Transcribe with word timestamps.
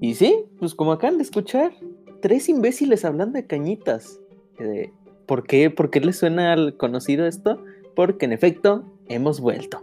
Y 0.00 0.14
sí, 0.14 0.44
pues 0.58 0.74
como 0.74 0.92
acaban 0.92 1.18
de 1.18 1.24
escuchar, 1.24 1.72
tres 2.20 2.48
imbéciles 2.48 3.04
hablando 3.04 3.36
de 3.38 3.46
cañitas. 3.46 4.20
Eh, 4.60 4.92
¿Por 5.26 5.44
qué? 5.44 5.70
¿Por 5.70 5.90
qué 5.90 6.00
les 6.00 6.18
suena 6.18 6.52
al 6.52 6.76
conocido 6.76 7.26
esto? 7.26 7.62
Porque 7.94 8.26
en 8.26 8.32
efecto, 8.32 8.84
hemos 9.08 9.40
vuelto. 9.40 9.80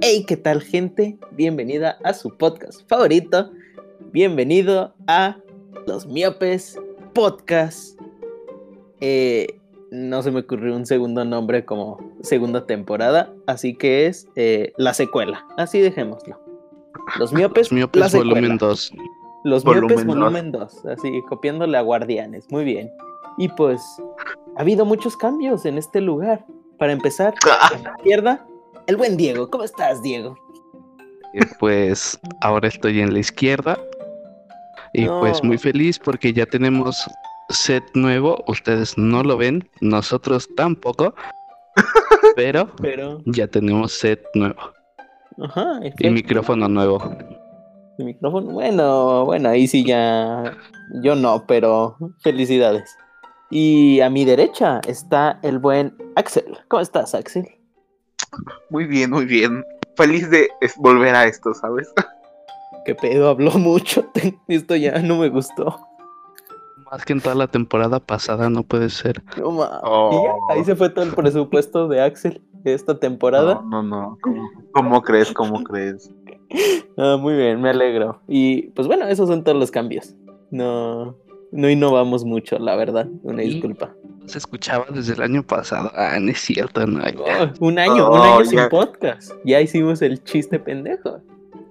Hey, 0.00 0.24
¿qué 0.26 0.36
tal 0.36 0.62
gente? 0.62 1.18
Bienvenida 1.32 1.98
a 2.04 2.12
su 2.12 2.36
podcast 2.36 2.88
favorito. 2.88 3.50
Bienvenido 4.12 4.94
a 5.08 5.38
Los 5.86 6.06
Miopes 6.06 6.78
Podcast. 7.12 7.98
Eh, 9.00 9.58
no 9.90 10.22
se 10.22 10.30
me 10.30 10.40
ocurrió 10.40 10.76
un 10.76 10.86
segundo 10.86 11.24
nombre 11.24 11.64
como 11.64 11.98
segunda 12.22 12.66
temporada, 12.66 13.32
así 13.46 13.74
que 13.74 14.06
es 14.06 14.28
eh, 14.36 14.72
la 14.76 14.94
secuela. 14.94 15.44
Así 15.56 15.80
dejémoslo. 15.80 16.38
Los 17.18 17.32
Miopes, 17.32 17.66
Los 17.66 17.72
miopes 17.72 18.00
la 18.00 18.08
secuela. 18.08 18.34
volumen 18.34 18.58
2. 18.58 18.92
Los 19.46 19.62
dos. 19.62 20.04
Volumen 20.04 20.50
2, 20.50 20.86
así 20.86 21.22
copiándole 21.28 21.78
a 21.78 21.80
Guardianes, 21.82 22.50
muy 22.50 22.64
bien. 22.64 22.90
Y 23.38 23.48
pues 23.48 23.80
ha 24.56 24.60
habido 24.62 24.84
muchos 24.84 25.16
cambios 25.16 25.64
en 25.66 25.78
este 25.78 26.00
lugar. 26.00 26.44
Para 26.78 26.92
empezar, 26.92 27.32
Ah. 27.48 27.68
a 27.72 27.78
la 27.78 27.94
izquierda, 27.98 28.44
el 28.88 28.96
buen 28.96 29.16
Diego. 29.16 29.48
¿Cómo 29.48 29.62
estás, 29.62 30.02
Diego? 30.02 30.36
Eh, 31.34 31.40
Pues 31.60 32.18
ahora 32.42 32.66
estoy 32.66 33.00
en 33.00 33.12
la 33.12 33.20
izquierda. 33.20 33.78
Y 34.92 35.06
pues 35.06 35.44
muy 35.44 35.58
feliz 35.58 35.98
porque 35.98 36.32
ya 36.32 36.44
tenemos 36.46 37.08
set 37.50 37.84
nuevo. 37.94 38.42
Ustedes 38.48 38.98
no 38.98 39.22
lo 39.22 39.36
ven, 39.36 39.68
nosotros 39.80 40.48
tampoco. 40.56 41.14
Pero 42.36 42.74
Pero, 42.82 43.20
ya 43.26 43.46
tenemos 43.46 43.92
set 43.92 44.20
nuevo. 44.34 44.60
ajá, 45.40 45.80
Y 46.00 46.10
micrófono 46.10 46.68
nuevo. 46.68 46.98
Mi 47.98 48.04
micrófono. 48.04 48.52
Bueno, 48.52 49.24
bueno, 49.24 49.48
ahí 49.48 49.66
sí 49.66 49.84
ya. 49.84 50.56
Yo 51.02 51.14
no, 51.14 51.44
pero 51.46 51.96
felicidades. 52.22 52.96
Y 53.50 54.00
a 54.00 54.10
mi 54.10 54.24
derecha 54.24 54.80
está 54.86 55.38
el 55.42 55.58
buen 55.58 55.96
Axel. 56.16 56.58
¿Cómo 56.68 56.82
estás, 56.82 57.14
Axel? 57.14 57.48
Muy 58.70 58.84
bien, 58.86 59.10
muy 59.10 59.24
bien. 59.24 59.64
Feliz 59.96 60.28
de 60.30 60.48
volver 60.76 61.14
a 61.14 61.24
esto, 61.26 61.54
¿sabes? 61.54 61.92
¿Qué 62.84 62.94
pedo? 62.94 63.28
Habló 63.28 63.50
mucho. 63.58 64.10
Esto 64.48 64.76
ya 64.76 64.98
no 64.98 65.18
me 65.18 65.28
gustó. 65.28 65.80
Más 66.96 67.04
que 67.04 67.12
en 67.12 67.20
toda 67.20 67.34
la 67.34 67.46
temporada 67.46 68.00
pasada, 68.00 68.48
no 68.48 68.62
puede 68.62 68.88
ser. 68.88 69.22
No 69.38 69.50
ma- 69.50 69.80
Oh. 69.82 70.10
Y 70.12 70.54
ya, 70.54 70.54
ahí 70.58 70.64
se 70.64 70.74
fue 70.74 70.88
todo 70.88 71.04
el 71.04 71.12
presupuesto 71.12 71.88
de 71.88 72.00
Axel 72.00 72.40
de 72.64 72.72
esta 72.72 72.98
temporada. 72.98 73.60
No, 73.70 73.82
no, 73.82 73.82
no. 73.82 74.18
¿Cómo, 74.22 74.48
cómo 74.72 75.02
crees? 75.02 75.32
¿Cómo 75.32 75.62
crees? 75.62 76.10
Ah, 76.98 77.18
muy 77.20 77.34
bien, 77.34 77.60
me 77.60 77.68
alegro. 77.68 78.22
Y 78.26 78.68
pues 78.70 78.86
bueno, 78.88 79.06
esos 79.06 79.28
son 79.28 79.44
todos 79.44 79.58
los 79.58 79.70
cambios. 79.70 80.14
No, 80.50 81.14
no 81.52 81.68
innovamos 81.68 82.24
mucho, 82.24 82.58
la 82.58 82.74
verdad. 82.76 83.06
Una 83.22 83.42
Y- 83.42 83.48
disculpa. 83.50 83.92
Se 84.24 84.38
escuchaba 84.38 84.86
desde 84.90 85.12
el 85.12 85.20
año 85.22 85.42
pasado. 85.42 85.92
Ah, 85.94 86.16
no 86.18 86.30
es 86.30 86.38
cierto, 86.40 86.86
no. 86.86 87.00
Oh, 87.04 87.48
un 87.66 87.78
año, 87.78 88.10
un 88.10 88.18
Oh, 88.18 88.22
año 88.38 88.44
sin 88.46 88.60
podcast. 88.70 89.32
Ya 89.44 89.60
hicimos 89.60 90.00
el 90.00 90.24
chiste 90.24 90.58
pendejo. 90.58 91.18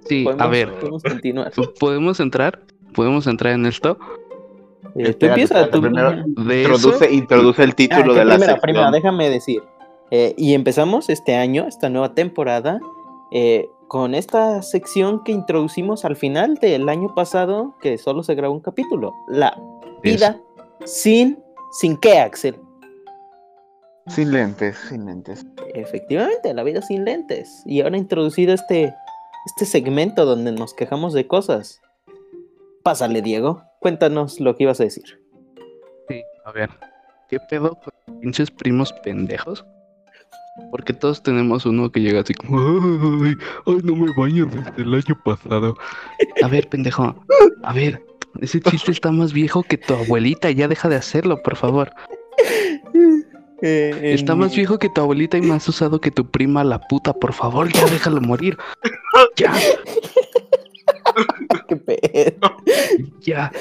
Sí, 0.08 0.26
a 0.38 0.48
ver, 0.48 0.72
Podemos 0.78 1.02
continuar. 1.04 1.52
¿podemos 1.80 2.20
entrar? 2.20 2.60
¿Podemos 2.94 3.26
entrar 3.26 3.54
en 3.54 3.66
esto? 3.66 3.98
Tú 4.96 5.72
tú. 5.72 5.82
primero- 5.82 6.12
eso, 6.12 6.26
Introduce, 6.38 7.14
introduce 7.14 7.64
el 7.64 7.70
Ah, 7.72 7.76
título 7.76 8.14
que 8.14 8.20
de 8.20 8.26
la 8.26 8.58
primera, 8.62 8.92
déjame 8.92 9.30
decir. 9.30 9.62
Eh, 10.12 10.34
y 10.38 10.54
empezamos 10.54 11.10
este 11.10 11.36
año, 11.36 11.66
esta 11.68 11.90
nueva 11.90 12.14
temporada, 12.14 12.80
eh, 13.32 13.68
con 13.88 14.16
esta 14.16 14.62
sección 14.62 15.24
que 15.24 15.32
introducimos 15.32 16.06
al 16.06 16.16
final 16.16 16.56
del 16.56 16.88
año 16.90 17.14
pasado, 17.14 17.76
que 17.82 17.98
solo 17.98 18.24
se 18.24 18.36
grabó 18.36 18.54
un 18.54 18.62
capítulo. 18.62 19.14
La 19.28 19.58
vida 20.04 20.40
sin. 20.86 21.40
¿Sin 21.72 21.98
qué, 21.98 22.20
Axel? 22.20 22.56
Sin 24.08 24.32
lentes, 24.32 24.78
sin 24.90 25.06
lentes. 25.06 25.46
Efectivamente, 25.74 26.54
la 26.54 26.64
vida 26.64 26.82
sin 26.82 27.04
lentes. 27.04 27.64
Y 27.66 27.82
ahora 27.82 27.98
introducido 27.98 28.54
este, 28.54 28.94
este 29.48 29.66
segmento 29.66 30.26
donde 30.26 30.52
nos 30.54 30.74
quejamos 30.74 31.12
de 31.14 31.28
cosas. 31.28 31.82
Pásale, 32.84 33.22
Diego. 33.22 33.64
Cuéntanos 33.90 34.40
lo 34.40 34.56
que 34.56 34.64
ibas 34.64 34.80
a 34.82 34.84
decir. 34.86 35.22
Sí, 36.10 36.24
a 36.44 36.52
ver, 36.52 36.72
¿qué 37.30 37.38
pedo 37.52 37.76
con 37.76 37.94
los 38.08 38.20
pinches 38.20 38.50
primos 38.50 38.92
pendejos? 39.04 39.64
Porque 40.72 40.92
todos 40.92 41.22
tenemos 41.22 41.68
uno 41.68 41.92
que 41.92 42.00
llega 42.02 42.22
así 42.22 42.34
como, 42.34 42.58
ay, 43.24 43.36
ay, 43.68 43.78
no 43.84 43.96
me 43.96 44.12
baño 44.18 44.48
desde 44.48 44.82
el 44.82 44.92
año 44.92 45.22
pasado. 45.24 45.76
A 46.42 46.48
ver, 46.48 46.68
pendejo, 46.68 47.14
a 47.62 47.74
ver, 47.74 48.04
ese 48.42 48.60
chiste 48.60 48.92
está 48.92 49.12
más 49.12 49.34
viejo 49.34 49.62
que 49.62 49.78
tu 49.78 49.94
abuelita, 49.94 50.50
ya 50.50 50.68
deja 50.68 50.90
de 50.90 50.96
hacerlo, 50.96 51.40
por 51.44 51.56
favor. 51.56 51.92
Eh, 53.62 54.12
Está 54.14 54.34
en- 54.34 54.40
más 54.40 54.54
viejo 54.56 54.78
que 54.78 54.90
tu 54.90 55.00
abuelita 55.00 55.38
y 55.38 55.42
más 55.42 55.68
usado 55.70 56.02
que 56.02 56.12
tu 56.12 56.30
prima, 56.30 56.64
la 56.66 56.80
puta, 56.82 57.14
por 57.14 57.32
favor, 57.34 57.72
ya 57.72 57.86
déjalo 57.86 58.20
morir. 58.20 58.58
Ya, 59.38 59.54
¿Qué 61.68 61.76
pedo? 61.76 62.58
ya. 63.22 63.52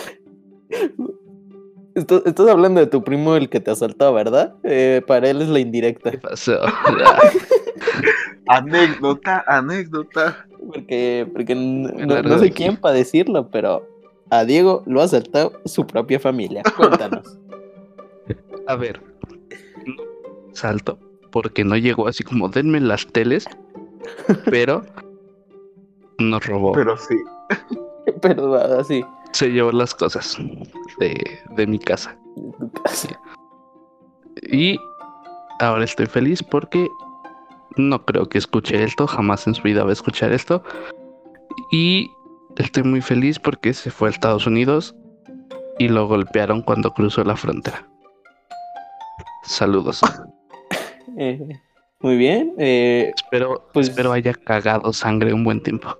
Estás, 1.94 2.22
estás 2.26 2.48
hablando 2.48 2.80
de 2.80 2.86
tu 2.86 3.04
primo, 3.04 3.36
el 3.36 3.48
que 3.48 3.60
te 3.60 3.70
asaltó, 3.70 4.12
¿verdad? 4.12 4.54
Eh, 4.64 5.02
para 5.06 5.30
él 5.30 5.42
es 5.42 5.48
la 5.48 5.60
indirecta. 5.60 6.10
¿Qué 6.10 6.18
pasó? 6.18 6.58
Anécdota, 8.48 9.44
anécdota. 9.46 10.46
Porque, 10.66 11.26
porque 11.32 11.54
no, 11.54 12.22
no 12.22 12.38
sé 12.38 12.50
quién 12.50 12.76
para 12.76 12.94
decirlo, 12.94 13.48
pero 13.50 13.86
a 14.30 14.44
Diego 14.44 14.82
lo 14.86 15.00
ha 15.00 15.04
asaltado 15.04 15.52
su 15.64 15.86
propia 15.86 16.18
familia. 16.18 16.62
Cuéntanos. 16.76 17.38
A 18.66 18.76
ver, 18.76 19.00
salto, 20.52 20.98
porque 21.30 21.64
no 21.64 21.76
llegó 21.76 22.08
así 22.08 22.24
como 22.24 22.48
denme 22.48 22.80
las 22.80 23.06
teles, 23.06 23.44
pero 24.46 24.84
nos 26.18 26.46
robó, 26.46 26.72
Pero 26.72 26.96
sí. 26.96 27.16
pero 28.22 28.54
así. 28.54 29.04
se 29.32 29.48
llevó 29.50 29.72
las 29.72 29.94
cosas 29.94 30.37
de, 30.98 31.38
de 31.50 31.66
mi 31.66 31.78
casa. 31.78 32.16
en 32.37 32.53
tu 32.53 32.82
casa. 32.82 33.09
Y 34.50 34.78
ahora 35.60 35.84
estoy 35.84 36.06
feliz 36.06 36.43
porque 36.43 36.88
no 37.76 38.04
creo 38.04 38.28
que 38.28 38.38
escuche 38.38 38.82
esto, 38.82 39.06
jamás 39.06 39.47
en 39.47 39.54
su 39.54 39.62
vida 39.62 39.84
va 39.84 39.91
a 39.91 39.94
escuchar 39.94 40.32
esto. 40.32 40.62
Y 41.72 42.10
estoy 42.56 42.82
muy 42.82 43.00
feliz 43.00 43.38
porque 43.38 43.72
se 43.75 43.91
fue 43.91 44.09
a 44.09 44.10
Estados 44.10 44.47
Unidos 44.47 44.94
y 45.78 45.88
lo 45.88 46.06
golpearon 46.06 46.62
cuando 46.62 46.93
cruzó 46.93 47.25
la 47.25 47.37
frontera. 47.37 47.87
Saludos. 49.44 50.00
Eh, 51.16 51.38
muy 52.00 52.16
bien. 52.16 52.54
eh, 52.59 53.12
Espero, 53.14 53.69
Pues- 53.72 53.88
espero 53.91 54.10
haya 54.10 54.34
cagado 54.34 54.93
sangre 54.93 55.32
un 55.32 55.44
buen 55.44 55.62
tiempo. 55.62 55.97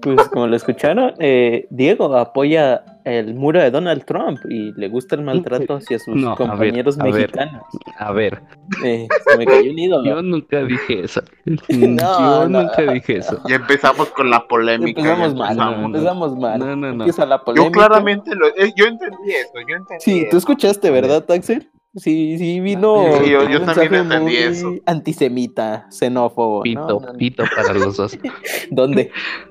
Pues 0.00 0.28
como 0.28 0.46
lo 0.46 0.56
escucharon, 0.56 1.12
eh, 1.18 1.66
Diego 1.70 2.16
apoya 2.16 2.82
el 3.04 3.34
muro 3.34 3.60
de 3.60 3.70
Donald 3.70 4.04
Trump 4.04 4.38
y 4.48 4.72
le 4.72 4.88
gusta 4.88 5.16
el 5.16 5.22
maltrato 5.22 5.74
hacia 5.76 5.98
sus 5.98 6.16
No, 6.16 6.28
a 6.28 6.36
ver, 6.36 6.48
compañeros 6.48 6.98
a 6.98 7.04
ver. 7.04 7.12
mexicanos. 7.14 7.62
A 7.98 8.12
ver, 8.12 8.42
Eh, 8.84 9.08
se 9.28 9.36
me 9.36 9.46
cayó 9.46 9.70
un 9.70 9.78
ídolo. 9.78 10.04
yo 10.08 10.22
nunca 10.22 10.62
dije 10.64 11.04
eso. 11.04 11.22
No, 11.68 12.42
yo 12.42 12.48
no. 12.48 12.62
nunca 12.62 12.82
dije 12.82 13.16
eso. 13.18 13.40
Ya 13.48 13.56
empezamos 13.56 14.08
con 14.10 14.30
la 14.30 14.46
polémica. 14.46 15.00
Empezamos 15.00 15.34
mal, 15.34 15.84
empezamos 15.84 16.36
mal. 16.38 16.58
No, 16.58 16.66
no, 16.76 16.76
no. 16.76 17.04
Empieza 17.04 17.26
la 17.26 17.38
Yo 17.38 17.44
polémica. 17.44 17.72
claramente 17.72 18.34
lo. 18.34 18.46
eh, 18.48 18.72
Yo 18.76 18.86
entendí 18.86 19.30
eso, 19.30 19.52
yo 19.68 19.76
entendí 19.76 20.02
Sí, 20.04 20.26
tú 20.30 20.36
escuchaste, 20.36 20.90
¿verdad, 20.90 21.24
Taxel? 21.24 21.70
Sí, 21.96 22.38
sí, 22.38 22.60
vino 22.60 23.02
Sí, 23.24 23.30
yo- 23.30 23.48
yo 23.48 23.62
también 23.62 23.94
entendí 23.96 24.36
eso. 24.36 24.74
antisemita, 24.86 25.86
xenófobo. 25.90 26.62
Pito, 26.62 27.00
pito 27.18 27.42
para 27.56 27.74
los 27.74 27.96
dos. 27.96 28.16
¿Dónde? 28.70 29.10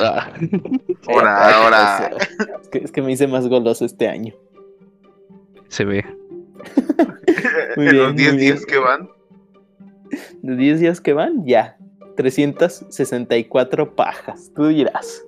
Ah, 0.00 0.32
Ahora, 1.08 1.50
Eh, 1.50 1.54
ahora. 1.54 2.10
Es 2.62 2.68
que, 2.68 2.78
es 2.78 2.92
que 2.92 3.02
me 3.02 3.12
hice 3.12 3.26
más 3.26 3.46
goloso 3.48 3.84
este 3.84 4.08
año. 4.08 4.34
se 5.68 5.84
ve. 5.84 6.04
Muy 7.76 7.86
en 7.88 7.92
bien, 7.92 7.96
los 8.04 8.16
10 8.16 8.32
muy 8.34 8.42
días 8.42 8.66
que 8.66 8.78
van. 8.78 9.08
De 10.42 10.56
10 10.56 10.80
días 10.80 11.00
que 11.00 11.12
van, 11.12 11.44
ya. 11.44 11.76
364 12.16 13.94
pajas, 13.96 14.50
tú 14.54 14.66
dirás. 14.68 15.22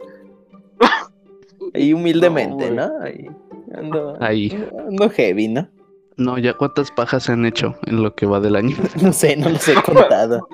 Ahí 1.75 1.93
humildemente, 1.93 2.71
No, 2.73 2.89
¿no? 2.89 3.03
Ahí 3.03 3.27
ando, 3.75 4.17
Ahí. 4.21 4.69
ando 4.89 5.11
heavy, 5.11 5.49
¿no? 5.49 5.69
No, 6.17 6.39
ya 6.39 6.55
cuántas 6.55 6.91
pajas 6.93 7.25
se 7.25 7.33
han 7.33 7.45
hecho 7.45 7.75
en 7.87 8.03
lo 8.03 8.15
que 8.15 8.25
va 8.25 8.41
del 8.41 8.57
año. 8.57 8.77
No 9.03 9.13
sé, 9.13 9.37
no 9.37 9.51
los 9.51 9.69
he 9.69 9.75
contado. 9.83 10.49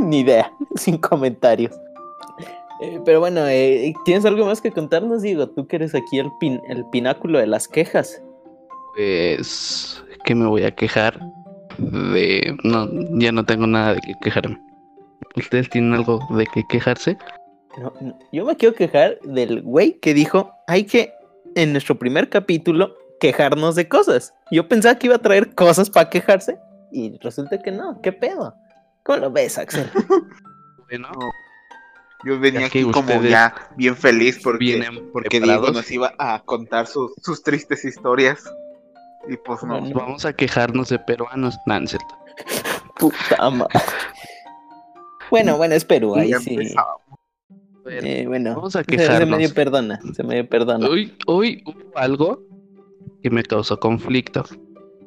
Ni 0.00 0.20
idea, 0.20 0.50
sin 0.76 0.96
comentarios. 0.96 1.72
Eh, 2.82 3.00
pero 3.04 3.20
bueno, 3.20 3.46
eh, 3.46 3.92
¿tienes 4.04 4.24
algo 4.24 4.46
más 4.46 4.60
que 4.60 4.70
contarnos, 4.72 5.22
Diego? 5.22 5.48
Tú 5.48 5.66
que 5.66 5.76
eres 5.76 5.94
aquí 5.94 6.18
el, 6.18 6.28
pin- 6.40 6.62
el 6.68 6.84
pináculo 6.90 7.38
de 7.38 7.46
las 7.46 7.68
quejas. 7.68 8.22
Pues, 8.94 10.02
¿qué 10.24 10.34
me 10.34 10.46
voy 10.46 10.64
a 10.64 10.74
quejar? 10.74 11.18
De... 11.78 12.56
No, 12.64 12.88
ya 13.18 13.32
no 13.32 13.44
tengo 13.44 13.66
nada 13.66 13.94
de 13.94 14.00
qué 14.00 14.14
quejarme. 14.22 14.60
¿Ustedes 15.36 15.68
tienen 15.70 15.94
algo 15.94 16.20
de 16.30 16.46
qué 16.52 16.62
quejarse? 16.68 17.16
No, 17.78 17.92
no, 18.00 18.18
Yo 18.32 18.44
me 18.44 18.56
quiero 18.56 18.74
quejar 18.74 19.18
del 19.20 19.62
güey 19.62 19.98
que 20.00 20.12
dijo, 20.12 20.52
hay 20.66 20.84
que, 20.84 21.12
en 21.54 21.72
nuestro 21.72 21.98
primer 21.98 22.28
capítulo, 22.28 22.94
quejarnos 23.20 23.74
de 23.76 23.88
cosas. 23.88 24.34
Yo 24.50 24.66
pensaba 24.68 24.98
que 24.98 25.06
iba 25.06 25.16
a 25.16 25.20
traer 25.20 25.54
cosas 25.54 25.88
para 25.90 26.10
quejarse 26.10 26.58
y 26.90 27.16
resulta 27.18 27.62
que 27.62 27.70
no. 27.70 28.00
¿Qué 28.02 28.12
pedo? 28.12 28.54
¿Cómo 29.04 29.18
lo 29.18 29.30
ves, 29.30 29.58
Axel? 29.58 29.86
Bueno, 30.90 31.08
Yo 32.24 32.38
venía 32.38 32.66
aquí 32.66 32.82
como 32.90 33.22
ya 33.22 33.54
bien 33.76 33.96
feliz 33.96 34.40
porque, 34.42 34.82
porque 35.12 35.40
Diego 35.40 35.70
nos 35.70 35.90
iba 35.90 36.12
a 36.18 36.42
contar 36.44 36.86
sus, 36.86 37.12
sus 37.22 37.42
tristes 37.42 37.84
historias. 37.84 38.44
Y 39.28 39.36
pues 39.36 39.62
no. 39.62 39.80
nos 39.80 39.92
vamos 39.92 40.24
a 40.24 40.32
quejarnos 40.32 40.88
de 40.88 40.98
peruanos. 40.98 41.56
Cierto. 41.86 42.18
Puta 42.98 43.50
madre. 43.50 43.74
Bueno, 45.30 45.56
bueno, 45.56 45.76
es 45.76 45.84
Perú, 45.84 46.16
ahí 46.16 46.30
ya 46.30 46.40
sí. 46.40 46.56
ver, 46.56 48.04
Eh, 48.04 48.26
bueno, 48.26 48.56
Vamos 48.56 48.74
a 48.74 48.80
se, 48.80 48.90
se 48.90 48.96
quejarnos. 48.96 49.38
medio 49.38 49.54
perdona, 49.54 50.00
se 50.12 50.24
medio 50.24 50.48
perdona. 50.48 50.88
Hoy, 50.88 51.16
hoy 51.26 51.62
hubo 51.64 51.96
algo 51.96 52.42
que 53.22 53.30
me 53.30 53.44
causó 53.44 53.78
conflicto. 53.78 54.44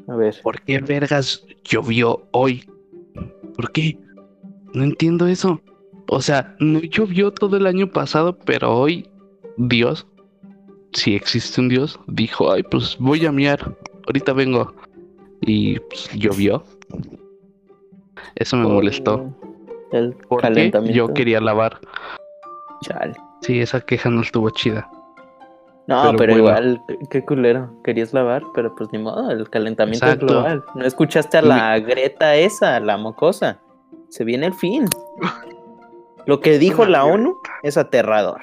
A 0.07 0.15
ver. 0.15 0.36
¿Por 0.42 0.62
qué 0.62 0.80
vergas 0.80 1.44
llovió 1.65 2.25
hoy? 2.31 2.65
¿Por 3.56 3.71
qué? 3.74 3.98
No 4.74 4.86
entiendo 4.86 5.27
eso. 5.27 5.62
O 6.08 6.22
sea, 6.22 6.56
no 6.60 6.80
llovió 6.80 7.32
todo 7.32 7.58
el 7.58 7.66
año 7.66 7.88
pasado, 7.92 8.38
pero 8.38 8.76
hoy 8.78 9.08
Dios, 9.58 10.06
si 10.94 11.16
existe 11.16 11.62
un 11.62 11.70
Dios, 11.70 12.00
dijo, 12.08 12.52
ay, 12.52 12.64
pues 12.64 12.98
voy 13.00 13.26
a 13.26 13.32
miar, 13.32 13.76
ahorita 14.08 14.34
vengo. 14.34 14.74
Y 15.42 15.80
pues, 15.80 16.10
llovió. 16.14 16.64
Eso 18.36 18.58
me 18.58 18.68
molestó. 18.68 19.34
El 19.92 20.16
Porque 20.28 20.48
calentamiento. 20.48 20.96
yo 20.96 21.14
quería 21.14 21.40
lavar. 21.40 21.80
Chale. 22.82 23.14
Sí, 23.42 23.60
esa 23.60 23.82
queja 23.82 24.10
no 24.10 24.22
estuvo 24.22 24.50
chida. 24.50 24.90
No, 25.86 26.14
Pero 26.18 26.38
igual, 26.38 26.82
qué- 26.88 26.98
qué 27.10 27.26
culero. 27.26 27.70
Querías 27.84 28.14
lavar, 28.14 28.42
pero 28.56 28.74
pues 28.74 28.90
ni 28.94 29.00
modo, 29.00 29.30
el 29.32 29.50
calentamiento 29.50 30.06
Exacto. 30.06 30.28
global. 30.28 30.64
No 30.76 30.86
escuchaste 30.86 31.38
a 31.38 31.42
la 31.42 31.78
Greta 31.80 32.36
esa, 32.36 32.80
la 32.80 32.96
mocosa. 32.98 33.60
Se 34.08 34.24
viene 34.24 34.46
el 34.48 34.54
fin. 34.54 34.86
Lo 36.25 36.40
que 36.40 36.58
dijo 36.60 36.86
la 36.86 37.06
ONU 37.06 37.36
es 37.64 37.78
aterrador. 37.78 38.42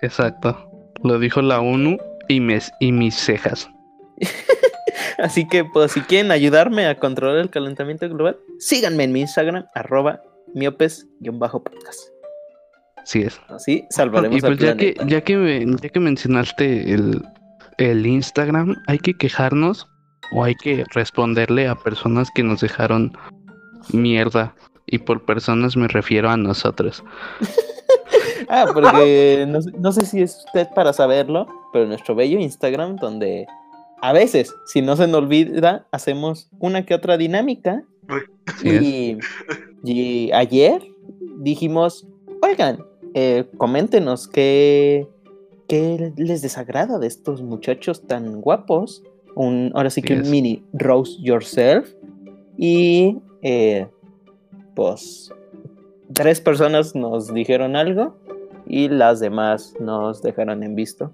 Exacto. 0.00 0.70
Lo 1.02 1.18
dijo 1.18 1.42
la 1.42 1.60
ONU 1.60 1.98
y, 2.28 2.40
mes, 2.40 2.70
y 2.80 2.92
mis 2.92 3.14
cejas. 3.14 3.68
Así 5.18 5.48
que, 5.48 5.64
pues, 5.64 5.92
si 5.92 6.00
quieren 6.02 6.30
ayudarme 6.30 6.86
a 6.86 6.98
controlar 6.98 7.38
el 7.38 7.50
calentamiento 7.50 8.08
global, 8.08 8.36
síganme 8.58 9.04
en 9.04 9.12
mi 9.12 9.20
Instagram, 9.22 9.66
arroba 9.74 10.20
miopes-podcast. 10.54 11.98
Sí 13.04 13.22
es. 13.22 13.40
Así 13.48 13.84
salvaremos 13.90 14.36
Y 14.38 14.40
pues 14.40 14.52
al 14.52 14.58
ya 14.58 14.76
que, 14.76 14.94
ya 15.06 15.20
que, 15.22 15.36
me- 15.36 15.64
ya 15.80 15.88
que 15.88 16.00
mencionaste 16.00 16.92
el, 16.92 17.22
el 17.78 18.06
Instagram, 18.06 18.76
hay 18.86 18.98
que 18.98 19.14
quejarnos 19.14 19.86
o 20.32 20.44
hay 20.44 20.54
que 20.56 20.84
responderle 20.94 21.66
a 21.68 21.74
personas 21.74 22.28
que 22.34 22.42
nos 22.42 22.60
dejaron 22.60 23.12
mierda. 23.92 24.54
Y 24.90 24.98
por 24.98 25.24
personas 25.24 25.76
me 25.76 25.88
refiero 25.88 26.28
a 26.30 26.36
nosotros. 26.36 27.02
Ah, 28.50 28.66
porque 28.72 29.44
no, 29.46 29.60
sé- 29.60 29.72
no 29.78 29.92
sé 29.92 30.06
si 30.06 30.22
es 30.22 30.42
usted 30.46 30.68
para 30.74 30.92
saberlo, 30.94 31.46
pero 31.72 31.86
nuestro 31.86 32.14
bello 32.14 32.38
Instagram, 32.38 32.96
donde 32.96 33.46
a 34.00 34.12
veces, 34.14 34.54
si 34.66 34.80
no 34.80 34.96
se 34.96 35.06
nos 35.06 35.18
olvida, 35.22 35.86
hacemos 35.90 36.48
una 36.58 36.86
que 36.86 36.94
otra 36.94 37.18
dinámica. 37.18 37.82
Sí. 38.62 39.18
Y, 39.84 39.90
y 39.90 40.32
ayer 40.32 40.80
dijimos, 41.40 42.06
oigan, 42.40 42.82
eh, 43.12 43.44
coméntenos 43.58 44.28
qué, 44.28 45.06
qué 45.66 46.12
les 46.16 46.40
desagrada 46.40 46.98
de 46.98 47.06
estos 47.08 47.42
muchachos 47.42 48.06
tan 48.06 48.40
guapos. 48.40 49.02
Un, 49.34 49.72
ahora 49.74 49.90
sí 49.90 50.00
que 50.00 50.14
un 50.14 50.30
mini 50.30 50.62
roast 50.72 51.18
yourself. 51.20 51.90
Y 52.56 53.18
eh, 53.42 53.88
pues 54.78 55.34
tres 56.14 56.40
personas 56.40 56.94
nos 56.94 57.34
dijeron 57.34 57.74
algo 57.74 58.14
y 58.64 58.88
las 58.88 59.18
demás 59.18 59.74
nos 59.80 60.22
dejaron 60.22 60.62
en 60.62 60.76
visto. 60.76 61.10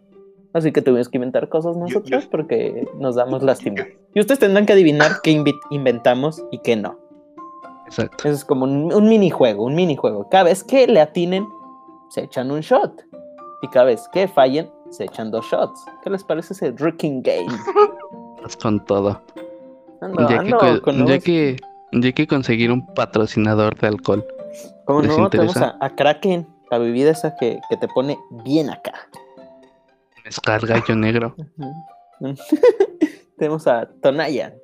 Así 0.53 0.71
que 0.71 0.83
tuvimos 0.83 1.09
que 1.09 1.17
inventar 1.17 1.49
cosas 1.49 1.75
nosotros 1.75 2.27
porque 2.31 2.87
nos 2.99 3.15
damos 3.15 3.43
lástima. 3.43 3.87
Y 4.13 4.21
ustedes 4.21 4.39
tendrán 4.39 4.67
que 4.67 4.75
adivinar 4.75 5.13
qué 5.23 5.43
inventamos 5.71 6.45
y 6.51 6.59
qué 6.59 6.77
no. 6.77 6.99
Exacto. 7.87 8.29
Eso 8.29 8.37
es 8.37 8.45
como 8.45 8.67
un, 8.67 8.93
un 8.93 9.09
minijuego, 9.09 9.65
un 9.65 9.75
minijuego. 9.75 10.29
Cada 10.29 10.45
vez 10.45 10.63
que 10.63 10.87
le 10.87 11.01
atinen, 11.01 11.49
se 12.11 12.25
echan 12.25 12.51
un 12.51 12.61
shot. 12.61 13.03
Y 13.63 13.69
cada 13.69 13.87
vez 13.87 14.07
que 14.13 14.29
fallen, 14.29 14.71
se 14.91 15.05
echan 15.05 15.31
dos 15.31 15.47
shots. 15.47 15.87
¿Qué 16.03 16.11
les 16.11 16.23
parece 16.23 16.53
ese 16.53 16.71
drinking 16.71 17.23
game? 17.23 17.47
Con 18.63 18.85
todo. 18.85 19.23
Ando, 20.03 20.29
ya, 20.29 20.41
ando 20.41 20.83
con 20.83 21.07
ya 21.07 21.19
que 21.19 21.57
ya 22.03 22.13
que 22.13 22.27
conseguir 22.27 22.71
un 22.73 22.87
patrocinador 22.95 23.79
de 23.79 23.89
alcohol. 23.89 24.27
¿Cómo 24.85 25.03
¿les 25.03 25.17
no? 25.17 25.31
Tenemos 25.31 25.57
a, 25.57 25.77
a 25.81 25.91
Kraken, 25.91 26.47
la 26.71 26.79
bebida 26.79 27.11
esa 27.11 27.37
que, 27.37 27.61
que 27.69 27.77
te 27.77 27.89
pone 27.89 28.19
bien 28.45 28.71
acá. 28.71 28.93
Mezcal 30.25 30.67
gallo 30.67 30.97
negro. 30.97 31.37
Tenemos 33.39 33.67
a 33.67 33.87
Tonayan. 34.01 34.55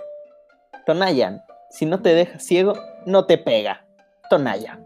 Tonayan, 0.86 1.42
si 1.70 1.86
no 1.86 2.00
te 2.00 2.14
deja 2.14 2.38
ciego, 2.38 2.74
no 3.06 3.26
te 3.26 3.38
pega. 3.38 3.84
Tonayan. 4.28 4.84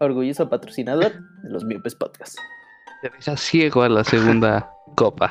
Orgulloso 0.00 0.48
patrocinador 0.48 1.12
de 1.42 1.50
los 1.50 1.64
Miopes 1.64 1.94
Podcast. 1.94 2.36
Te 3.02 3.10
deja 3.10 3.36
ciego 3.36 3.82
a 3.82 3.88
la 3.88 4.04
segunda 4.04 4.70
copa. 4.96 5.30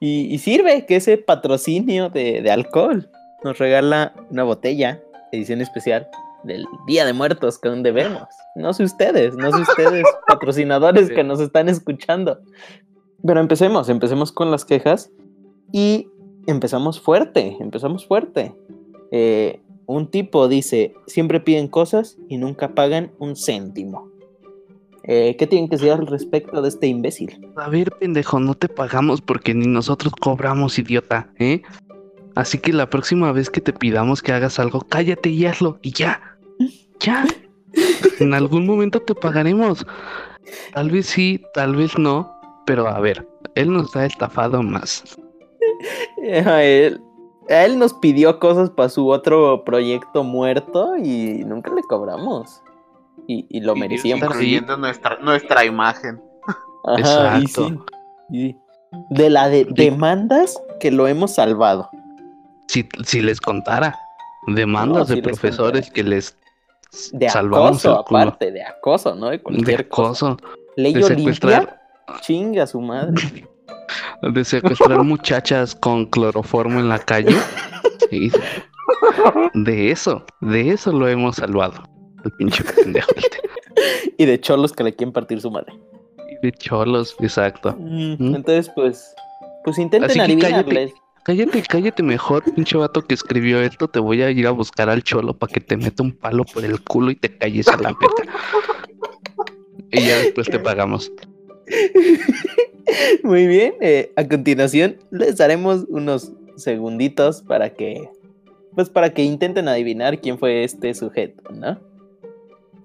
y, 0.00 0.34
y 0.34 0.38
sirve 0.38 0.84
que 0.86 0.96
ese 0.96 1.16
patrocinio 1.16 2.10
de, 2.10 2.42
de 2.42 2.50
alcohol 2.50 3.10
nos 3.44 3.58
regala 3.58 4.14
una 4.30 4.44
botella, 4.44 5.02
edición 5.32 5.60
especial 5.60 6.08
del 6.44 6.64
Día 6.86 7.04
de 7.04 7.12
Muertos 7.12 7.58
que 7.58 7.68
aún 7.68 7.82
debemos. 7.82 8.24
No 8.56 8.72
sé 8.72 8.84
ustedes, 8.84 9.36
no 9.36 9.52
sé 9.52 9.62
ustedes, 9.62 10.04
patrocinadores 10.26 11.08
Sí. 11.08 11.14
que 11.14 11.24
nos 11.24 11.40
están 11.40 11.68
escuchando. 11.68 12.38
Pero 13.24 13.40
empecemos, 13.40 13.88
empecemos 13.88 14.32
con 14.32 14.50
las 14.50 14.64
quejas 14.64 15.10
y 15.72 16.08
empezamos 16.46 17.00
fuerte, 17.00 17.56
empezamos 17.60 18.06
fuerte. 18.06 18.54
Eh, 19.10 19.60
un 19.86 20.06
tipo 20.10 20.48
dice, 20.48 20.94
siempre 21.06 21.40
piden 21.40 21.68
cosas 21.68 22.16
y 22.28 22.38
nunca 22.38 22.74
pagan 22.74 23.12
un 23.18 23.36
céntimo. 23.36 24.08
Eh, 25.02 25.36
¿Qué 25.36 25.46
tienen 25.46 25.68
que 25.68 25.76
decir 25.76 25.90
al 25.92 26.06
respecto 26.06 26.62
de 26.62 26.68
este 26.68 26.86
imbécil? 26.86 27.46
A 27.56 27.68
ver, 27.68 27.90
pendejo, 27.92 28.38
no 28.38 28.54
te 28.54 28.68
pagamos 28.68 29.20
porque 29.20 29.54
ni 29.54 29.66
nosotros 29.66 30.12
cobramos, 30.18 30.78
idiota, 30.78 31.30
¿eh? 31.38 31.62
Así 32.40 32.56
que 32.58 32.72
la 32.72 32.88
próxima 32.88 33.32
vez 33.32 33.50
que 33.50 33.60
te 33.60 33.72
pidamos 33.74 34.22
que 34.22 34.32
hagas 34.32 34.58
algo, 34.58 34.80
cállate 34.88 35.28
y 35.28 35.44
hazlo, 35.44 35.78
y 35.82 35.92
ya. 35.92 36.38
Ya. 37.00 37.26
En 38.18 38.32
algún 38.32 38.64
momento 38.66 38.98
te 39.00 39.14
pagaremos. 39.14 39.86
Tal 40.72 40.90
vez 40.90 41.04
sí, 41.06 41.42
tal 41.52 41.76
vez 41.76 41.98
no, 41.98 42.32
pero 42.64 42.88
a 42.88 42.98
ver, 42.98 43.28
él 43.56 43.70
nos 43.72 43.94
ha 43.94 44.06
estafado 44.06 44.62
más. 44.62 45.04
A 46.46 46.62
él, 46.62 47.00
a 47.50 47.64
él 47.64 47.78
nos 47.78 47.92
pidió 47.94 48.38
cosas 48.38 48.70
para 48.70 48.88
su 48.88 49.08
otro 49.08 49.62
proyecto 49.64 50.24
muerto 50.24 50.96
y 50.96 51.42
nunca 51.44 51.72
le 51.74 51.82
cobramos. 51.82 52.62
Y, 53.26 53.46
y 53.50 53.60
lo 53.60 53.76
Y- 53.76 53.80
merecíamos. 53.80 54.22
ahí. 54.24 54.28
Incluyendo 54.30 54.76
nuestra, 54.78 55.18
nuestra 55.20 55.64
imagen. 55.64 56.20
Ajá, 56.86 57.38
y 57.38 57.42
Exacto. 57.44 57.86
sí, 58.30 58.36
y 58.38 58.56
de 59.10 59.30
la 59.30 59.48
de 59.48 59.66
demandas 59.70 60.58
que 60.80 60.90
lo 60.90 61.06
hemos 61.06 61.34
salvado. 61.34 61.88
Si, 62.70 62.88
si 63.04 63.20
les 63.20 63.40
contara, 63.40 63.98
demandas 64.46 65.08
No, 65.08 65.14
si 65.14 65.14
de 65.16 65.22
profesores 65.22 65.86
contara. 65.86 65.94
que 65.94 66.02
les 66.04 66.36
De 67.12 67.28
salvamos 67.28 67.84
acoso, 67.84 67.98
aparte, 67.98 68.52
de 68.52 68.62
acoso, 68.62 69.14
¿no? 69.16 69.30
De 69.30 69.38
De 69.38 69.88
cosa. 69.88 70.30
acoso, 70.32 70.36
Ley 70.76 70.92
de 70.94 71.04
Olimpia, 71.04 71.16
secuestrar, 71.34 71.80
chinga 72.20 72.66
su 72.66 72.80
madre. 72.80 73.48
de 74.22 74.44
secuestrar 74.44 75.02
muchachas 75.02 75.74
con 75.74 76.06
cloroformo 76.06 76.78
en 76.80 76.88
la 76.88 76.98
calle. 76.98 77.34
Sí. 78.10 78.30
De 79.54 79.90
eso, 79.92 80.24
de 80.40 80.70
eso 80.70 80.90
lo 80.90 81.06
hemos 81.06 81.36
salvado. 81.36 81.80
El 82.24 82.32
pinche 82.32 82.64
pendejo 82.64 83.08
este. 83.16 83.38
Y 84.18 84.24
de 84.26 84.40
cholos 84.40 84.72
que 84.72 84.82
le 84.82 84.94
quieren 84.96 85.12
partir 85.12 85.40
su 85.40 85.48
madre. 85.50 85.72
Y 86.28 86.44
De 86.44 86.52
cholos, 86.52 87.14
exacto. 87.20 87.76
Mm, 87.78 88.14
¿Mm? 88.18 88.34
Entonces, 88.34 88.68
pues, 88.74 89.14
pues 89.64 89.78
intenten 89.78 90.10
Así 90.10 90.18
que 90.18 90.24
adivinarles. 90.24 90.90
Cállate, 90.92 91.02
cállate 91.24 92.02
mejor, 92.02 92.42
pinche 92.54 92.76
vato 92.76 93.02
que 93.02 93.14
escribió 93.14 93.60
esto. 93.60 93.88
Te 93.88 93.98
voy 93.98 94.22
a 94.22 94.30
ir 94.30 94.46
a 94.46 94.50
buscar 94.50 94.88
al 94.88 95.02
cholo 95.02 95.36
para 95.36 95.52
que 95.52 95.60
te 95.60 95.76
meta 95.76 96.02
un 96.02 96.12
palo 96.12 96.44
por 96.44 96.64
el 96.64 96.80
culo 96.82 97.10
y 97.10 97.16
te 97.16 97.36
calles 97.36 97.68
a 97.68 97.76
la 97.76 97.92
verga. 97.92 98.32
Y 99.92 100.00
ya 100.02 100.18
después 100.18 100.48
te 100.48 100.58
pagamos. 100.58 101.12
Muy 103.22 103.46
bien, 103.46 103.74
eh, 103.80 104.12
a 104.16 104.26
continuación 104.26 104.96
les 105.10 105.36
daremos 105.36 105.84
unos 105.88 106.32
segunditos 106.56 107.42
para 107.42 107.70
que, 107.70 108.08
pues 108.74 108.88
para 108.88 109.10
que 109.10 109.22
intenten 109.22 109.68
adivinar 109.68 110.20
quién 110.20 110.38
fue 110.38 110.64
este 110.64 110.94
sujeto, 110.94 111.42
¿no? 111.52 111.78